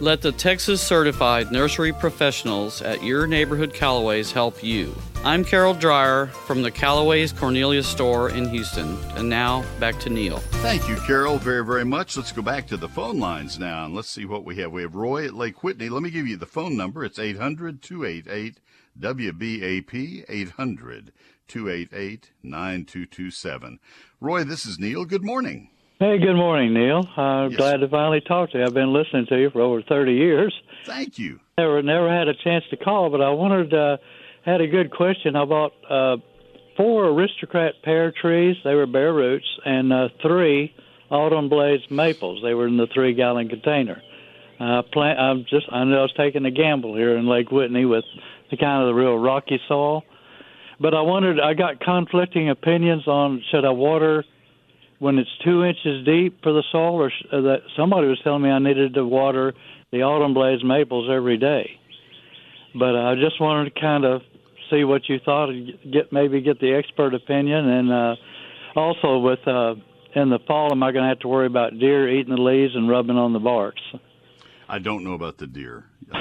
[0.00, 4.94] Let the Texas certified nursery professionals at your neighborhood Callaways help you.
[5.26, 8.96] I'm Carol Dreyer from the Callaways Cornelia store in Houston.
[9.16, 10.38] And now back to Neil.
[10.62, 12.16] Thank you, Carol, very, very much.
[12.16, 14.70] Let's go back to the phone lines now and let's see what we have.
[14.70, 15.88] We have Roy at Lake Whitney.
[15.88, 17.04] Let me give you the phone number.
[17.04, 18.60] It's 800 288
[19.00, 21.12] WBAP 800
[21.48, 23.80] 288 9227.
[24.20, 25.04] Roy, this is Neil.
[25.04, 25.70] Good morning.
[25.98, 27.04] Hey, good morning, Neil.
[27.16, 27.56] I'm Yes.
[27.58, 28.64] glad to finally talk to you.
[28.64, 30.54] I've been listening to you for over 30 years.
[30.84, 31.40] Thank you.
[31.58, 33.96] Never, never had a chance to call, but I wondered, uh,
[34.46, 35.34] had a good question.
[35.36, 36.16] I bought uh,
[36.76, 38.56] four aristocrat pear trees.
[38.64, 40.72] They were bare roots, and uh, three
[41.10, 42.40] autumn blaze maples.
[42.42, 44.00] They were in the three gallon container.
[44.58, 45.18] Uh, plant.
[45.18, 45.66] I'm just.
[45.70, 48.04] I know I was taking a gamble here in Lake Whitney with
[48.50, 50.02] the kind of the real rocky soil.
[50.80, 51.40] But I wondered.
[51.40, 54.24] I got conflicting opinions on should I water
[54.98, 58.48] when it's two inches deep for the soil, or uh, that somebody was telling me
[58.48, 59.52] I needed to water
[59.92, 61.78] the autumn blaze maples every day.
[62.74, 64.22] But I just wanted to kind of
[64.70, 68.16] see what you thought, and get maybe get the expert opinion, and uh,
[68.74, 69.74] also with uh,
[70.14, 72.74] in the fall, am I going to have to worry about deer eating the leaves
[72.74, 73.82] and rubbing on the barks?
[74.68, 75.84] I don't know about the deer.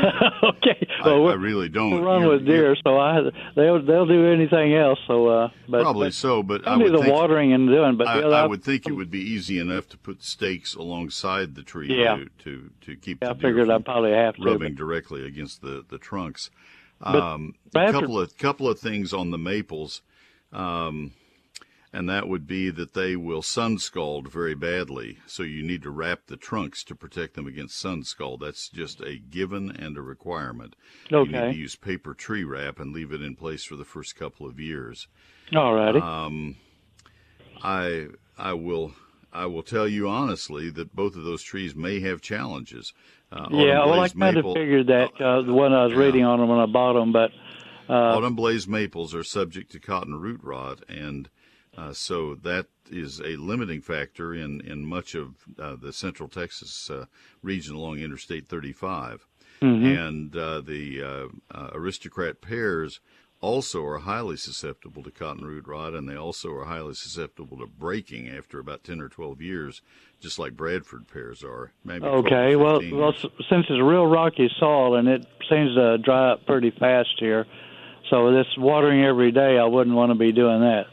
[0.43, 2.01] okay, I, well, I really don't.
[2.03, 3.21] run You're- with deer, so I
[3.55, 4.99] they'll they'll do anything else.
[5.07, 7.97] So, uh, but Probably but so, but I would the think- watering and doing.
[7.97, 11.63] But I, I would think it would be easy enough to put stakes alongside the
[11.63, 12.17] tree Yeah.
[12.17, 15.61] to, to to keep Yeah, the I figured I'd probably have to, rubbing directly against
[15.61, 16.49] the the trunks.
[17.01, 20.01] Um, a couple of couple of things on the maples.
[20.51, 21.13] Um,
[21.95, 25.19] and that would be that they will sun scald very badly.
[25.27, 28.41] So you need to wrap the trunks to protect them against sun scald.
[28.41, 30.75] That's just a given and a requirement.
[31.09, 31.31] Okay.
[31.31, 34.17] You need to use paper tree wrap and leave it in place for the first
[34.17, 35.07] couple of years.
[35.55, 35.99] All righty.
[35.99, 36.57] Um,
[37.63, 38.93] I I will
[39.31, 42.93] I will tell you honestly that both of those trees may have challenges.
[43.35, 46.23] Uh, yeah, well, I kind maple- of figured that uh, the one I was reading
[46.23, 47.31] on them when I bought them, but
[47.89, 51.29] uh, autumn blaze maples are subject to cotton root rot, and
[51.77, 56.89] uh, so that is a limiting factor in in much of uh, the central Texas
[56.89, 57.05] uh,
[57.41, 59.27] region along Interstate 35.
[59.61, 60.07] Mhm.
[60.07, 61.27] And uh, the uh,
[61.57, 62.99] uh, aristocrat pears
[63.45, 67.67] also are highly susceptible to cotton root rot, and they also are highly susceptible to
[67.67, 69.81] breaking after about 10 or 12 years,
[70.19, 71.71] just like Bradford pears are.
[71.83, 72.55] Maybe okay.
[72.55, 76.71] Well, 15 well, since it's real rocky soil and it seems to dry up pretty
[76.71, 77.45] fast here,
[78.09, 80.85] so this watering every day, I wouldn't want to be doing that.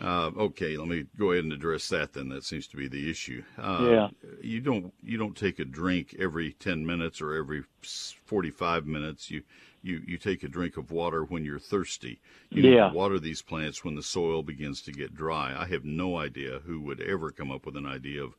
[0.00, 2.30] Uh, okay, let me go ahead and address that then.
[2.30, 3.42] That seems to be the issue.
[3.58, 4.08] Uh, Yeah.
[4.40, 7.64] You don't you don't take a drink every ten minutes or every
[8.24, 9.30] forty five minutes.
[9.30, 9.42] You
[9.82, 12.20] you you take a drink of water when you're thirsty.
[12.50, 12.88] You need Yeah.
[12.88, 15.54] to water these plants when the soil begins to get dry.
[15.58, 18.36] I have no idea who would ever come up with an idea of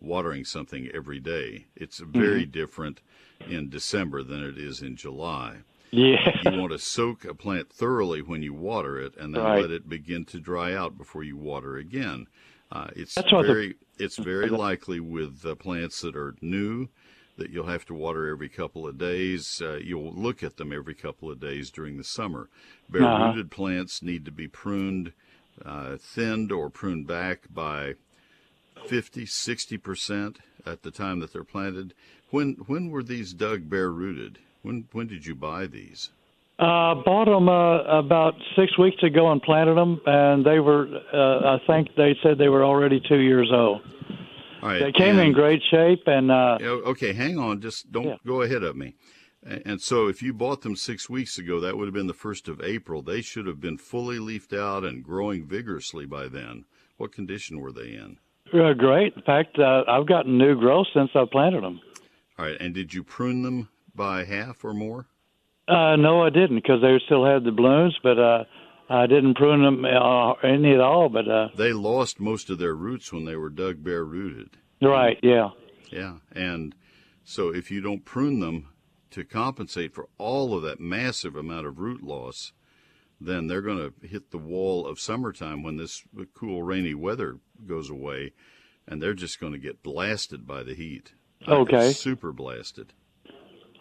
[0.00, 1.66] watering something every day.
[1.76, 2.52] It's very Mhm.
[2.52, 3.00] different
[3.48, 5.58] in December than it is in July.
[5.90, 6.40] Yeah.
[6.44, 9.62] You want to soak a plant thoroughly when you water it, and then Right.
[9.62, 12.26] let it begin to dry out before you water again.
[12.72, 16.88] Uh, it's That's what the- very it's very likely with uh, plants that are new
[17.36, 19.60] that you'll have to water every couple of days.
[19.62, 22.48] Uh, you'll look at them every couple of days during the summer.
[22.88, 23.28] Bare Uh-huh.
[23.28, 25.12] rooted plants need to be pruned,
[25.64, 27.94] uh, thinned, or pruned back by
[28.86, 31.94] 50, 60 percent at the time that they're planted.
[32.30, 34.38] When when were these dug bare rooted?
[34.62, 36.10] When when did you buy these?
[36.58, 40.86] Uh, bought them uh, about six weeks ago and planted them, and they were.
[41.12, 43.80] Uh, I think they said they were already two years old.
[44.64, 47.60] Right, They came in great shape, and uh, Okay, hang on.
[47.60, 48.94] Just don't go ahead of me.
[49.42, 52.48] And so, if you bought them six weeks ago, that would have been the first
[52.48, 53.02] of April.
[53.02, 56.64] They should have been fully leafed out and growing vigorously by then.
[56.96, 58.18] What condition were they in?
[58.54, 59.14] uh, great.
[59.14, 61.80] In fact, uh, I've gotten new growth since I planted them.
[62.38, 65.06] All right, and did you prune them by half or more?
[65.68, 68.44] Uh, no, I didn't because they still had the blooms, but uh,
[68.88, 71.08] I didn't prune them uh, any at all.
[71.08, 74.56] But uh, They lost most of their roots when they were dug bare rooted.
[74.82, 75.50] right, yeah.
[75.90, 76.74] Yeah, and
[77.24, 78.68] so if you don't prune them
[79.10, 82.52] to compensate for all of that massive amount of root loss,
[83.20, 86.02] then they're going to hit the wall of summertime when this
[86.34, 88.32] cool, rainy weather goes away,
[88.88, 91.12] and they're just going to get blasted by the heat.
[91.46, 91.92] Okay.
[91.92, 92.92] super blasted.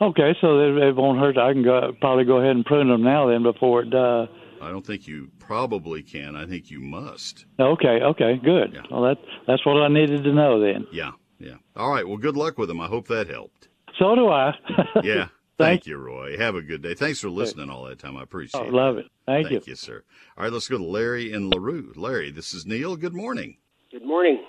[0.02, 1.38] Okay, so it, it won't hurt.
[1.38, 3.94] I can go, probably go ahead and prune them now then before it.
[3.94, 4.28] Uh,
[4.64, 6.36] I don't think you probably can.
[6.36, 7.46] I think you must.
[7.60, 8.78] okay, okay, good.
[8.90, 10.88] Well, that that's what I needed to know then.
[10.92, 11.56] Yeah, yeah.
[11.76, 12.08] All right.
[12.08, 12.80] Well, good luck with them.
[12.82, 13.68] I hope that helped.
[14.00, 14.54] So do I.
[15.04, 15.28] Yeah.
[15.60, 16.36] Thank you, Roy.
[16.38, 16.96] Have a good day.
[16.96, 18.18] Thanks for listening all that time.
[18.18, 18.74] I appreciate Oh, it.
[18.74, 19.06] love it.
[19.28, 19.58] Thank you.
[19.60, 20.04] Thank you, sir.
[20.36, 21.94] All right, let's go to Larry in LaRue.
[21.96, 22.96] Larry, this is Neil.
[22.96, 23.58] Good morning.
[23.92, 24.44] Good morning.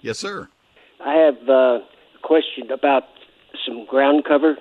[0.00, 0.48] Yes, sir.
[1.04, 1.80] I have uh, a
[2.22, 3.02] question about
[3.66, 4.56] some ground cover.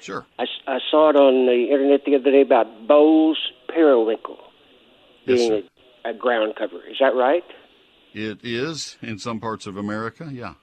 [0.00, 0.26] Sure.
[0.38, 0.44] I
[0.90, 3.38] saw it on the internet the other day about Bowles
[3.72, 4.38] periwinkle
[5.26, 5.68] being sir.
[6.04, 6.78] a, a ground cover.
[6.88, 7.44] Is that right?
[8.14, 10.28] It is in some parts of America.
[10.32, 10.54] Yeah.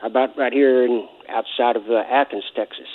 [0.00, 2.88] How about right here in outside of uh, Athens, Texas?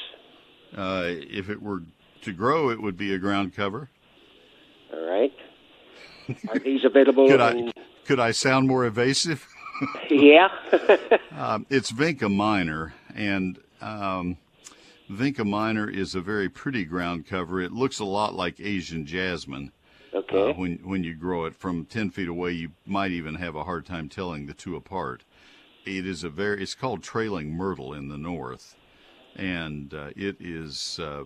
[0.76, 1.84] Uh, if it were
[2.22, 3.90] to grow, it would be a ground cover.
[4.94, 5.34] All right.
[6.50, 7.28] Are these available?
[7.30, 7.72] Could I
[8.06, 9.48] could I sound more evasive?
[10.10, 10.48] yeah.
[11.38, 14.38] um, it's Vinca minor, and um,
[15.10, 17.62] Vinca minor is a very pretty ground cover.
[17.62, 19.72] It looks a lot like Asian jasmine.
[20.14, 20.52] Okay.
[20.52, 23.64] Uh, when when you grow it from ten feet away, you might even have a
[23.64, 25.24] hard time telling the two apart.
[25.86, 26.62] It is a very.
[26.62, 28.76] It's called trailing myrtle in the north,
[29.36, 31.24] and uh, it is uh,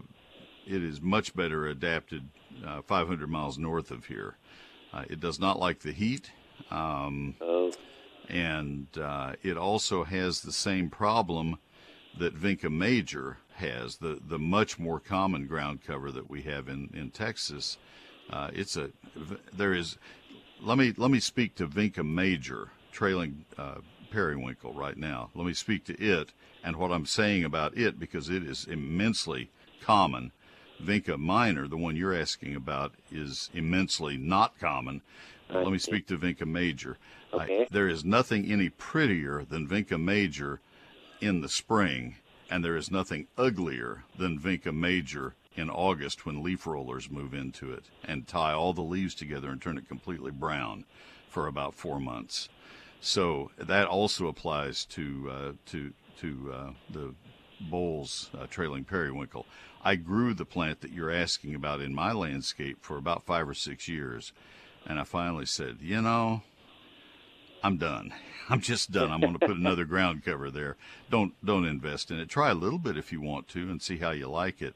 [0.67, 2.29] it is much better adapted
[2.65, 4.35] uh, 500 miles north of here.
[4.93, 6.31] Uh, it does not like the heat.
[6.69, 7.35] Um,
[8.29, 11.57] and uh, it also has the same problem
[12.17, 16.89] that Vinca major has, the, the much more common ground cover that we have in,
[16.93, 17.77] in Texas.
[18.29, 18.89] Uh, it's a
[19.53, 19.97] there is
[20.61, 23.75] let me let me speak to Vinca major trailing uh,
[24.11, 25.29] periwinkle right now.
[25.35, 26.29] Let me speak to it
[26.63, 29.49] and what I'm saying about it because it is immensely
[29.81, 30.31] common.
[30.81, 35.01] Vinca minor, the one you're asking about, is immensely not common.
[35.49, 36.97] Uh, let me speak to Vinca major.
[37.33, 40.59] I- there is nothing any prettier than Vinca major
[41.19, 42.15] in the spring,
[42.51, 47.73] and there is nothing uglier than Vinca major in August when leaf rollers move into
[47.73, 50.85] it and tie all the leaves together and turn it completely brown.
[51.31, 52.49] for about four months.
[52.99, 57.15] So that also applies to uh, to to uh, the
[57.59, 59.45] Bowles uh, trailing periwinkle.
[59.83, 63.53] I grew the plant that you're asking about in my landscape for about five or
[63.53, 64.33] six years,
[64.85, 66.43] and I finally said, you know,
[67.63, 68.13] I'm done.
[68.49, 69.11] I'm just done.
[69.11, 70.75] I'm going to put another ground cover there.
[71.09, 72.29] Don't don't invest in it.
[72.29, 74.75] Try a little bit if you want to and see how you like it.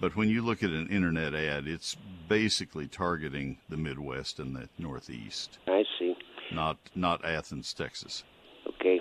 [0.00, 1.96] But when you look at an internet ad, it's
[2.28, 5.58] basically targeting the Midwest and the Northeast.
[5.68, 6.16] I see.
[6.52, 8.24] Not not Athens, Texas.
[8.66, 9.00] Okay.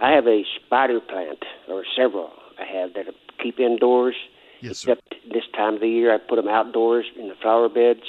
[0.00, 4.14] I have a spider plant, or several I have that I keep indoors.
[4.60, 4.92] Yes, sir.
[4.92, 8.06] Except this time of the year, I put them outdoors in the flower beds.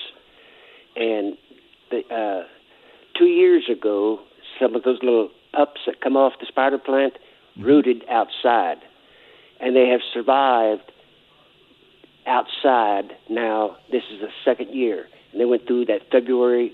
[0.96, 1.38] And
[1.92, 2.48] the, uh,
[3.18, 4.20] two years ago,
[4.60, 7.64] some of those little pups that come off the spider plant mm-hmm.
[7.64, 8.78] rooted outside,
[9.60, 10.92] and they have survived
[12.26, 13.16] outside.
[13.30, 16.74] Now this is the second year, and they went through that February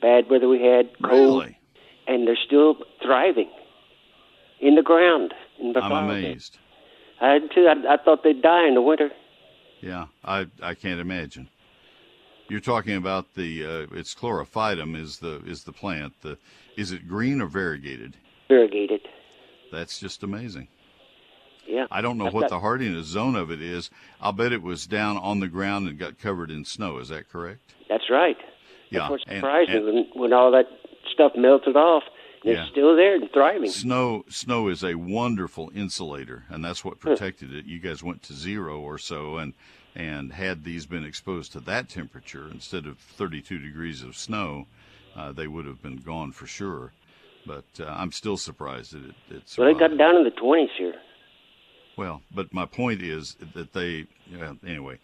[0.00, 1.58] bad weather we had, cold, Really?
[2.06, 3.50] and they're still thriving
[4.60, 5.32] in the ground.
[5.58, 6.58] In the I'm amazed.
[7.20, 7.66] I too.
[7.66, 9.10] I, I thought they'd die in the winter.
[9.80, 11.48] Yeah, I I can't imagine.
[12.48, 16.12] You're talking about the uh, it's chlorophytum is the is the plant.
[16.22, 16.38] The
[16.76, 18.16] is it green or variegated?
[18.48, 19.00] Variegated.
[19.72, 20.68] That's just amazing.
[21.66, 21.86] Yeah.
[21.90, 23.90] I don't know I've what got- the hardiness zone of it is.
[24.20, 26.98] I'll bet it was down on the ground and got covered in snow.
[26.98, 27.72] Is that correct?
[27.88, 28.36] That's right.
[28.90, 30.66] Yeah, That's what's and- surprising and- when, when all that
[31.12, 32.02] stuff melted off.
[32.44, 32.62] And Yeah.
[32.64, 33.70] It's still there and thriving.
[33.70, 37.64] Snow snow is a wonderful insulator, and that's what protected it.
[37.64, 39.54] You guys went to zero or so, and
[39.94, 44.66] and had these been exposed to that temperature instead of 32 degrees of snow,
[45.16, 46.92] uh, they would have been gone for sure.
[47.46, 50.68] But uh, I'm still surprised that it, it's Well, they got down in the 20s
[50.78, 50.94] here.
[51.96, 52.22] well.
[52.34, 54.98] But my point is that they yeah, anyway.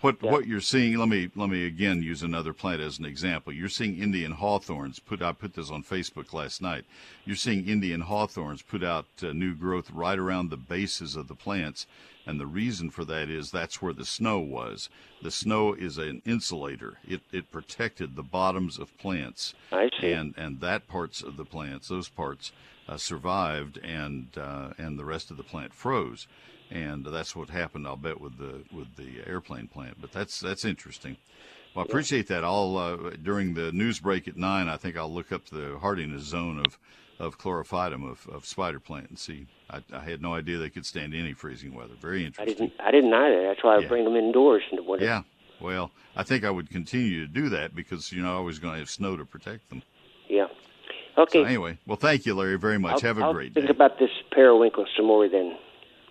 [0.00, 0.96] What what you're seeing?
[0.96, 3.52] Let me let me again use another plant as an example.
[3.52, 5.20] You're seeing Indian hawthorns put.
[5.20, 6.84] I put this on Facebook last night.
[7.24, 11.34] You're seeing Indian hawthorns put out uh, new growth right around the bases of the
[11.34, 11.86] plants,
[12.26, 14.88] and the reason for that is that's where the snow was.
[15.22, 16.98] The snow is an insulator.
[17.06, 19.54] It it protected the bottoms of plants.
[19.70, 20.12] I see.
[20.12, 22.52] And and that parts of the plants, those parts,
[22.88, 26.26] uh, survived, and uh, and the rest of the plant froze
[26.72, 27.86] and that's what happened.
[27.86, 29.98] I'll bet with the with the airplane plant.
[30.00, 31.16] But that's that's interesting.
[31.74, 32.44] Well, I appreciate that.
[32.44, 34.68] I'll uh, during the news break at nine.
[34.68, 36.78] I think I'll look up the hardiness zone of
[37.22, 39.46] of chlorophytum of, of spider plant and see.
[39.70, 41.94] I, I had no idea they could stand any freezing weather.
[42.00, 42.54] Very interesting.
[42.54, 42.80] I didn't.
[42.80, 43.42] I didn't either.
[43.46, 43.88] That's why I Yeah.
[43.88, 45.04] bring them indoors in the winter.
[45.04, 45.22] Yeah.
[45.60, 48.74] Well, I think I would continue to do that because you know I was going
[48.74, 49.82] to have snow to protect them.
[50.28, 50.48] Yeah.
[51.16, 51.38] Okay.
[51.40, 53.04] So anyway, well, thank you, Larry, very much.
[53.04, 53.70] I'll, have a I'll great think day.
[53.70, 55.56] about this periwinkle some more then.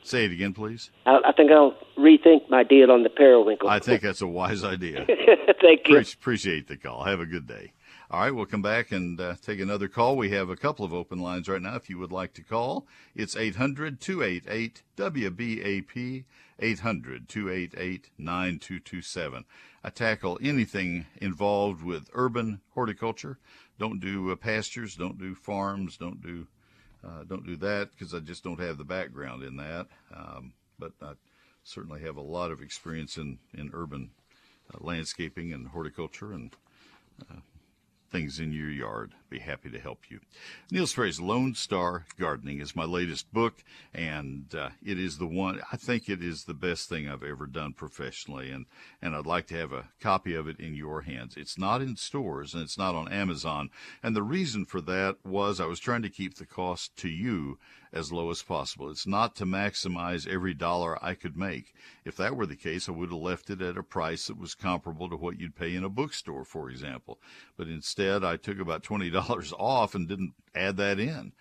[0.03, 0.89] Say it again, please.
[1.05, 3.67] I, I think I'll rethink my deal on the periwinkle.
[3.69, 5.05] I think that's a wise idea.
[5.61, 5.95] Thank you.
[5.95, 7.03] Pre- appreciate the call.
[7.03, 7.73] Have a good day.
[8.11, 10.17] All right, we'll come back and uh, take another call.
[10.17, 11.77] We have a couple of open lines right now.
[11.77, 12.85] If you would like to call,
[13.15, 16.25] it's 800 288 WBAP,
[16.59, 19.45] 800 288 9227.
[19.81, 23.39] I tackle anything involved with urban horticulture.
[23.79, 26.47] Don't do uh, pastures, don't do farms, don't do
[27.05, 29.87] uh, don't do that because I just don't have the background in that.
[30.13, 31.13] Um, but I
[31.63, 34.11] certainly have a lot of experience in in urban
[34.69, 36.53] uh, landscaping and horticulture and
[37.31, 37.35] uh,
[38.11, 39.13] things in your yard.
[39.31, 40.19] Be happy to help you.
[40.71, 43.63] Neil Sperry's Lone Star Gardening is my latest book,
[43.93, 47.47] and uh, it is the one I think it is the best thing I've ever
[47.47, 48.65] done professionally, and
[49.01, 51.37] and I'd like to have a copy of it in your hands.
[51.37, 53.69] It's not in stores and it's not on Amazon,
[54.03, 57.57] and the reason for that was I was trying to keep the cost to you
[57.93, 58.89] as low as possible.
[58.89, 61.73] It's not to maximize every dollar I could make.
[62.05, 64.55] If that were the case, I would have left it at a price that was
[64.55, 67.19] comparable to what you'd pay in a bookstore, for example.
[67.57, 68.83] But instead, I took about
[69.21, 71.33] $20 off and didn't add that in.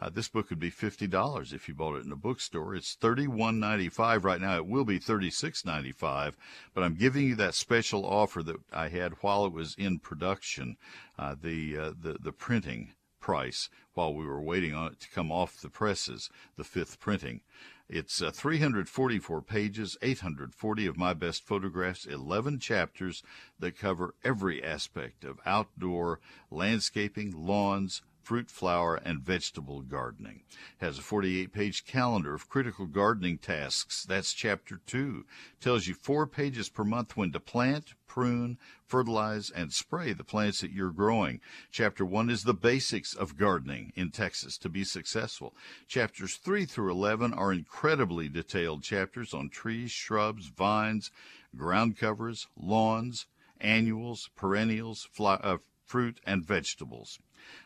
[0.00, 2.72] Uh, this book would be fifty dollars if you bought it in a bookstore.
[2.74, 4.56] It's thirty-one ninety-five right now.
[4.56, 6.36] It will be thirty-six ninety-five,
[6.72, 10.76] but I'm giving you that special offer that I had while it was in production,
[11.18, 12.92] uh, the uh, the the printing
[13.28, 17.42] price while we were waiting on it to come off the presses, the fifth printing.
[17.86, 23.22] It's uh, 344 pages, 840 of my best photographs, 11 chapters
[23.58, 26.20] that cover every aspect of outdoor
[26.50, 30.42] landscaping, lawns, fruit, flower, and vegetable gardening.
[30.82, 34.04] Has a 48 page calendar of critical gardening tasks.
[34.04, 35.24] That's chapter 2.
[35.62, 40.60] Tells you four pages per month when to plant, prune, fertilize, and spray the plants
[40.60, 41.40] that you're growing.
[41.72, 45.54] Chapter 1 is the basics of gardening in Texas to be successful.
[45.86, 51.10] Chapters 3 through 11 are incredibly detailed chapters on trees, shrubs, vines,
[51.56, 53.24] ground covers, lawns,
[53.58, 55.56] annuals, perennials, fly, uh,
[55.86, 57.18] fruit, and vegetables.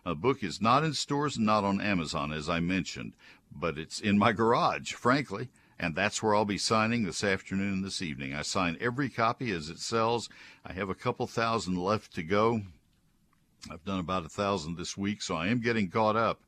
[0.05, 3.13] The book is not in stores and not on Amazon, as I mentioned,
[3.55, 5.49] but it's in my garage, frankly,
[5.79, 8.35] and that's where I'll be signing this afternoon and this evening.
[8.35, 10.29] I sign every copy as it sells.
[10.65, 12.63] I have a couple thousand left to go.
[13.71, 16.41] I've done about a thousand this week, so I am getting caught up.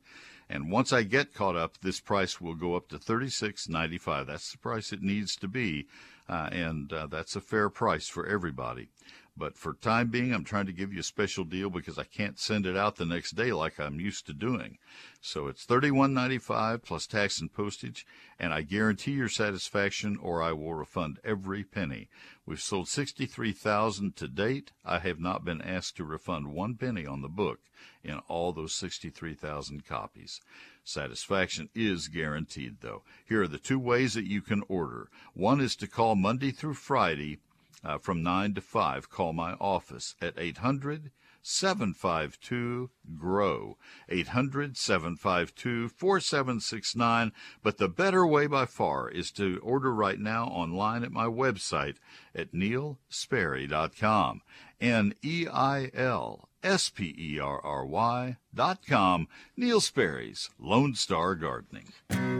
[0.49, 3.97] And once I get caught up, this price will go up to thirty six ninety
[3.97, 4.27] five.
[4.27, 5.87] That's the price it needs to be,
[6.29, 8.89] uh, and uh, that's a fair price for everybody.
[9.37, 12.39] But for time being, I'm trying to give you a special deal because I can't
[12.39, 14.77] send it out the next day like I'm used to doing.
[15.19, 18.05] So it's $31.95 plus tax and postage,
[18.39, 22.07] and I guarantee your satisfaction or I will refund every penny.
[22.45, 24.71] We've sold 63,000 to date.
[24.85, 27.59] I have not been asked to refund one penny on the book
[28.05, 30.39] in all those 63,000 copies.
[30.83, 33.03] Satisfaction is guaranteed though.
[33.27, 35.09] Here are the two ways that you can order.
[35.33, 37.39] One is to call Monday through Friday
[37.85, 39.09] uh, from 9 to 5.
[39.09, 41.11] Call my office at 800
[41.47, 43.77] 752 GROW.
[44.09, 47.31] 800 752 4769.
[47.61, 51.97] But the better way by far is to order right now online at my website
[52.33, 54.41] at neilsperry.com.
[54.79, 59.27] N E I L S P E R R Y dot com.
[59.55, 61.89] Neil Sperry's Lone Star Gardening.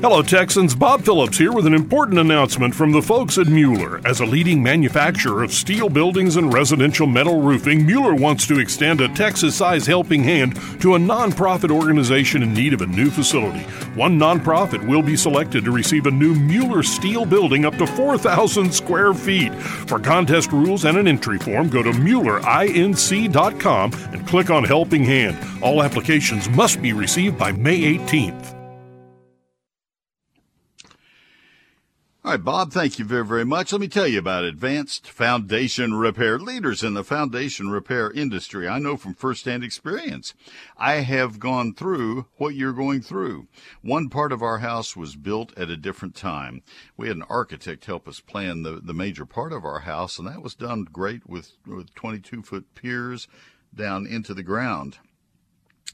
[0.02, 0.76] Hello, Texans.
[0.76, 4.02] Bob Phillips here with an important announcement from the folks at Mueller.
[4.06, 9.02] As a leading manufacturer of steel buildings and residential metal roofing, Mueller wants to extend
[9.02, 13.62] a Texas sized helping hand to a nonprofit organization in need of a new facility.
[13.96, 18.74] One nonprofit will be selected to receive a new Mueller steel building up to 4,000
[18.74, 19.54] square feet.
[19.54, 21.94] For contest rules and an entry form, go to
[22.26, 25.38] MuellerINC.com and click on Helping Hand.
[25.62, 28.55] All applications must be received by May 18th.
[32.26, 33.72] All right, Bob, thank you very, very much.
[33.72, 38.68] Let me tell you about Advanced Foundation Repair, leaders in the foundation repair industry.
[38.68, 40.34] I know from firsthand experience.
[40.76, 43.48] I have gone through what you're going through.
[43.84, 46.64] One part of our house was built at a different time.
[46.98, 50.28] We had an architect help us plan the, the major part of our house, and
[50.28, 53.28] that was done great with, with 22 foot piers
[53.76, 54.98] down into the ground.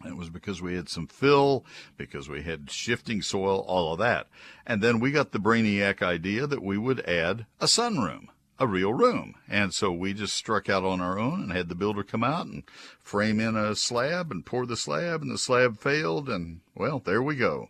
[0.05, 1.65] It was because we had some fill,
[1.97, 4.27] because we had shifting soil, all of that.
[4.65, 8.27] And then we got the brainiac idea that we would add a sunroom,
[8.57, 9.35] a real room.
[9.47, 12.47] And so we just struck out on our own and had the builder come out
[12.47, 12.63] and
[12.99, 16.29] frame in a slab and pour the slab, and the slab failed.
[16.29, 17.69] And well, there we go.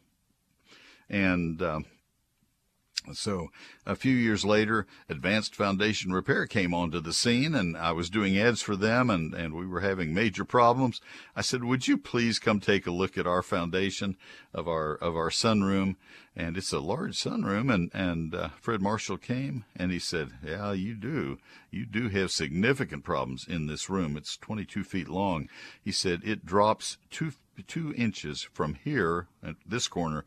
[1.09, 1.85] And um,
[3.13, 3.49] so
[3.85, 8.37] a few years later, Advanced Foundation Repair came onto the scene and I was doing
[8.37, 11.01] ads for them and, and we were having major problems.
[11.35, 14.17] I said, would you please come take a look at our foundation
[14.53, 15.95] of our, of our sunroom?
[16.35, 17.73] And it's a large sunroom.
[17.73, 21.39] And, and, uh, Fred Marshall came and he said, yeah, you do.
[21.71, 24.15] You do have significant problems in this room.
[24.15, 25.49] It's 22 feet long.
[25.83, 27.33] He said it drops two,
[27.67, 30.23] two inches from here at this corner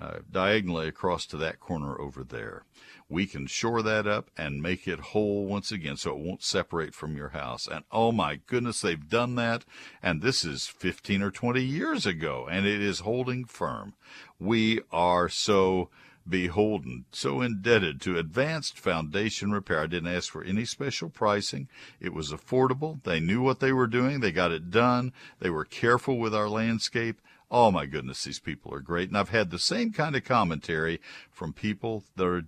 [0.00, 2.64] uh, diagonally across to that corner over there.
[3.08, 6.94] We can shore that up and make it whole once again so it won't separate
[6.94, 7.68] from your house.
[7.68, 9.66] And oh my goodness, they've done that.
[10.02, 13.94] And this is 15 or 20 years ago and it is holding firm.
[14.40, 15.90] We are so
[16.26, 19.80] beholden, so indebted to advanced foundation repair.
[19.80, 21.68] I didn't ask for any special pricing.
[22.00, 23.02] It was affordable.
[23.02, 24.20] They knew what they were doing.
[24.20, 25.12] They got it done.
[25.40, 27.20] They were careful with our landscape
[27.54, 29.10] Oh my goodness, these people are great.
[29.10, 32.44] And I've had the same kind of commentary from people that are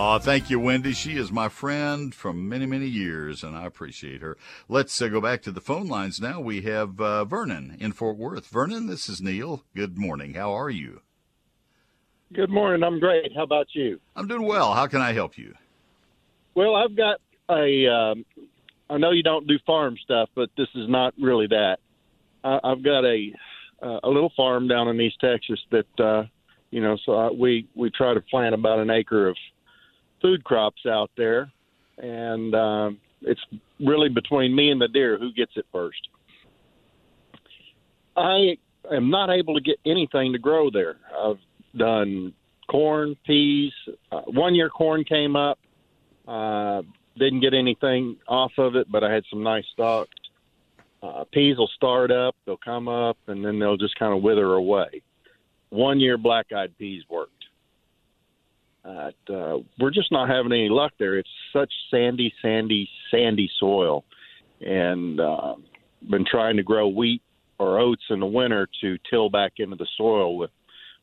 [0.00, 0.92] Oh, thank you, Wendy.
[0.92, 4.36] She is my friend from many, many years, and I appreciate her.
[4.68, 6.38] Let's uh, go back to the phone lines now.
[6.38, 8.46] We have uh, Vernon in Fort Worth.
[8.46, 9.64] Vernon, this is Neil.
[9.74, 10.34] Good morning.
[10.34, 11.00] How are you?
[12.32, 12.84] Good morning.
[12.84, 13.32] I'm great.
[13.34, 13.98] How about you?
[14.14, 14.72] I'm doing well.
[14.72, 15.54] How can I help you?
[16.54, 17.20] Well, I've got
[17.50, 17.88] a.
[17.88, 18.24] Um,
[18.88, 21.78] I know you don't do farm stuff, but this is not really that.
[22.44, 23.32] I, I've got a
[23.82, 26.22] uh, a little farm down in East Texas that uh,
[26.70, 29.36] You know, so I, we we try to plant about an acre of
[30.20, 31.50] food crops out there,
[31.98, 33.40] and um, it's
[33.80, 36.08] really between me and the deer who gets it first.
[38.16, 38.56] I
[38.92, 40.96] am not able to get anything to grow there.
[41.16, 41.38] I've
[41.76, 42.32] done
[42.68, 43.72] corn, peas.
[44.10, 45.58] Uh, one year corn came up.
[46.26, 46.82] Uh,
[47.18, 50.10] didn't get anything off of it, but I had some nice stalks.
[51.02, 54.54] Uh, peas will start up, they'll come up, and then they'll just kind of wither
[54.54, 55.02] away.
[55.70, 57.37] One year black eyed peas worked.
[58.84, 59.10] Uh,
[59.78, 61.18] we're just not having any luck there.
[61.18, 64.04] It's such sandy, sandy, sandy soil,
[64.60, 65.54] and uh,
[66.08, 67.22] been trying to grow wheat
[67.58, 70.50] or oats in the winter to till back into the soil with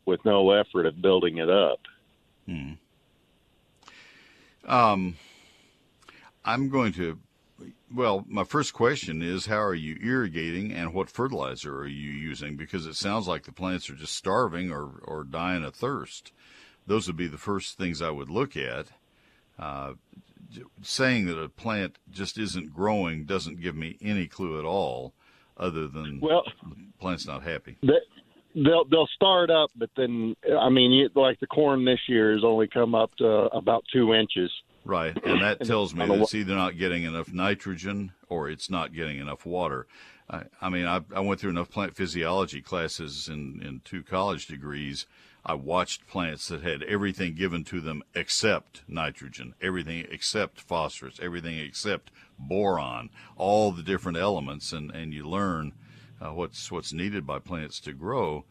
[0.05, 1.79] with no effort of building it up.
[2.45, 2.73] Hmm.
[4.67, 5.15] Um,
[6.43, 7.19] I'm going to.
[7.93, 12.57] Well, my first question is how are you irrigating and what fertilizer are you using?
[12.57, 16.33] Because it sounds like the plants are just starving or, or dying of thirst.
[16.87, 18.87] Those would be the first things I would look at.
[19.57, 19.93] Uh,
[20.81, 25.13] saying that a plant just isn't growing doesn't give me any clue at all,
[25.57, 27.77] other than well, the plant's not happy.
[28.55, 32.43] they'll they'll start up, but then I mean, you, like the corn this year has
[32.43, 34.51] only come up to about two inches.
[34.83, 38.93] Right, and that tells me that it's either not getting enough nitrogen or it's not
[38.93, 39.87] getting enough water.
[40.29, 44.47] I, I mean, I, I went through enough plant physiology classes in, in two college
[44.47, 45.05] degrees.
[45.45, 51.59] I watched plants that had everything given to them except nitrogen, everything except phosphorus, everything
[51.59, 55.73] except boron, all the different elements, and, and you learn
[56.19, 58.45] uh, what's what's needed by plants to grow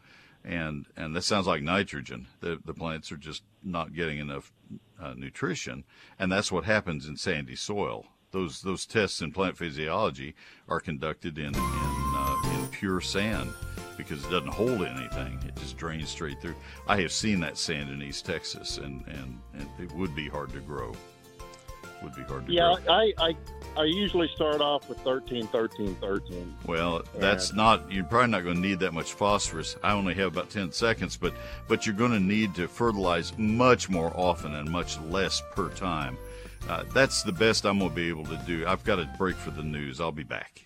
[0.45, 2.27] and and that sounds like nitrogen.
[2.39, 4.53] The the plants are just not getting enough
[5.01, 5.83] uh, nutrition,
[6.19, 8.05] and that's what happens in sandy soil.
[8.31, 10.35] Those those tests in plant physiology
[10.69, 13.51] are conducted in in, uh, in pure sand
[13.97, 16.55] because it doesn't hold anything; it just drains straight through.
[16.87, 20.51] I have seen that sand in East Texas, and and, and it would be hard
[20.53, 20.93] to grow.
[22.03, 22.93] Would be hard to yeah, grow.
[22.93, 23.35] I, I
[23.77, 26.55] I usually start off with 13, 13, 13.
[26.65, 27.91] Well, that's not.
[27.91, 29.75] You're probably not going to need that much phosphorus.
[29.83, 31.33] I only have about ten seconds, but
[31.67, 36.17] but you're going to need to fertilize much more often and much less per time.
[36.69, 38.65] Uh, that's the best I'm going to be able to do.
[38.65, 40.01] I've got a break for the news.
[40.01, 40.64] I'll be back.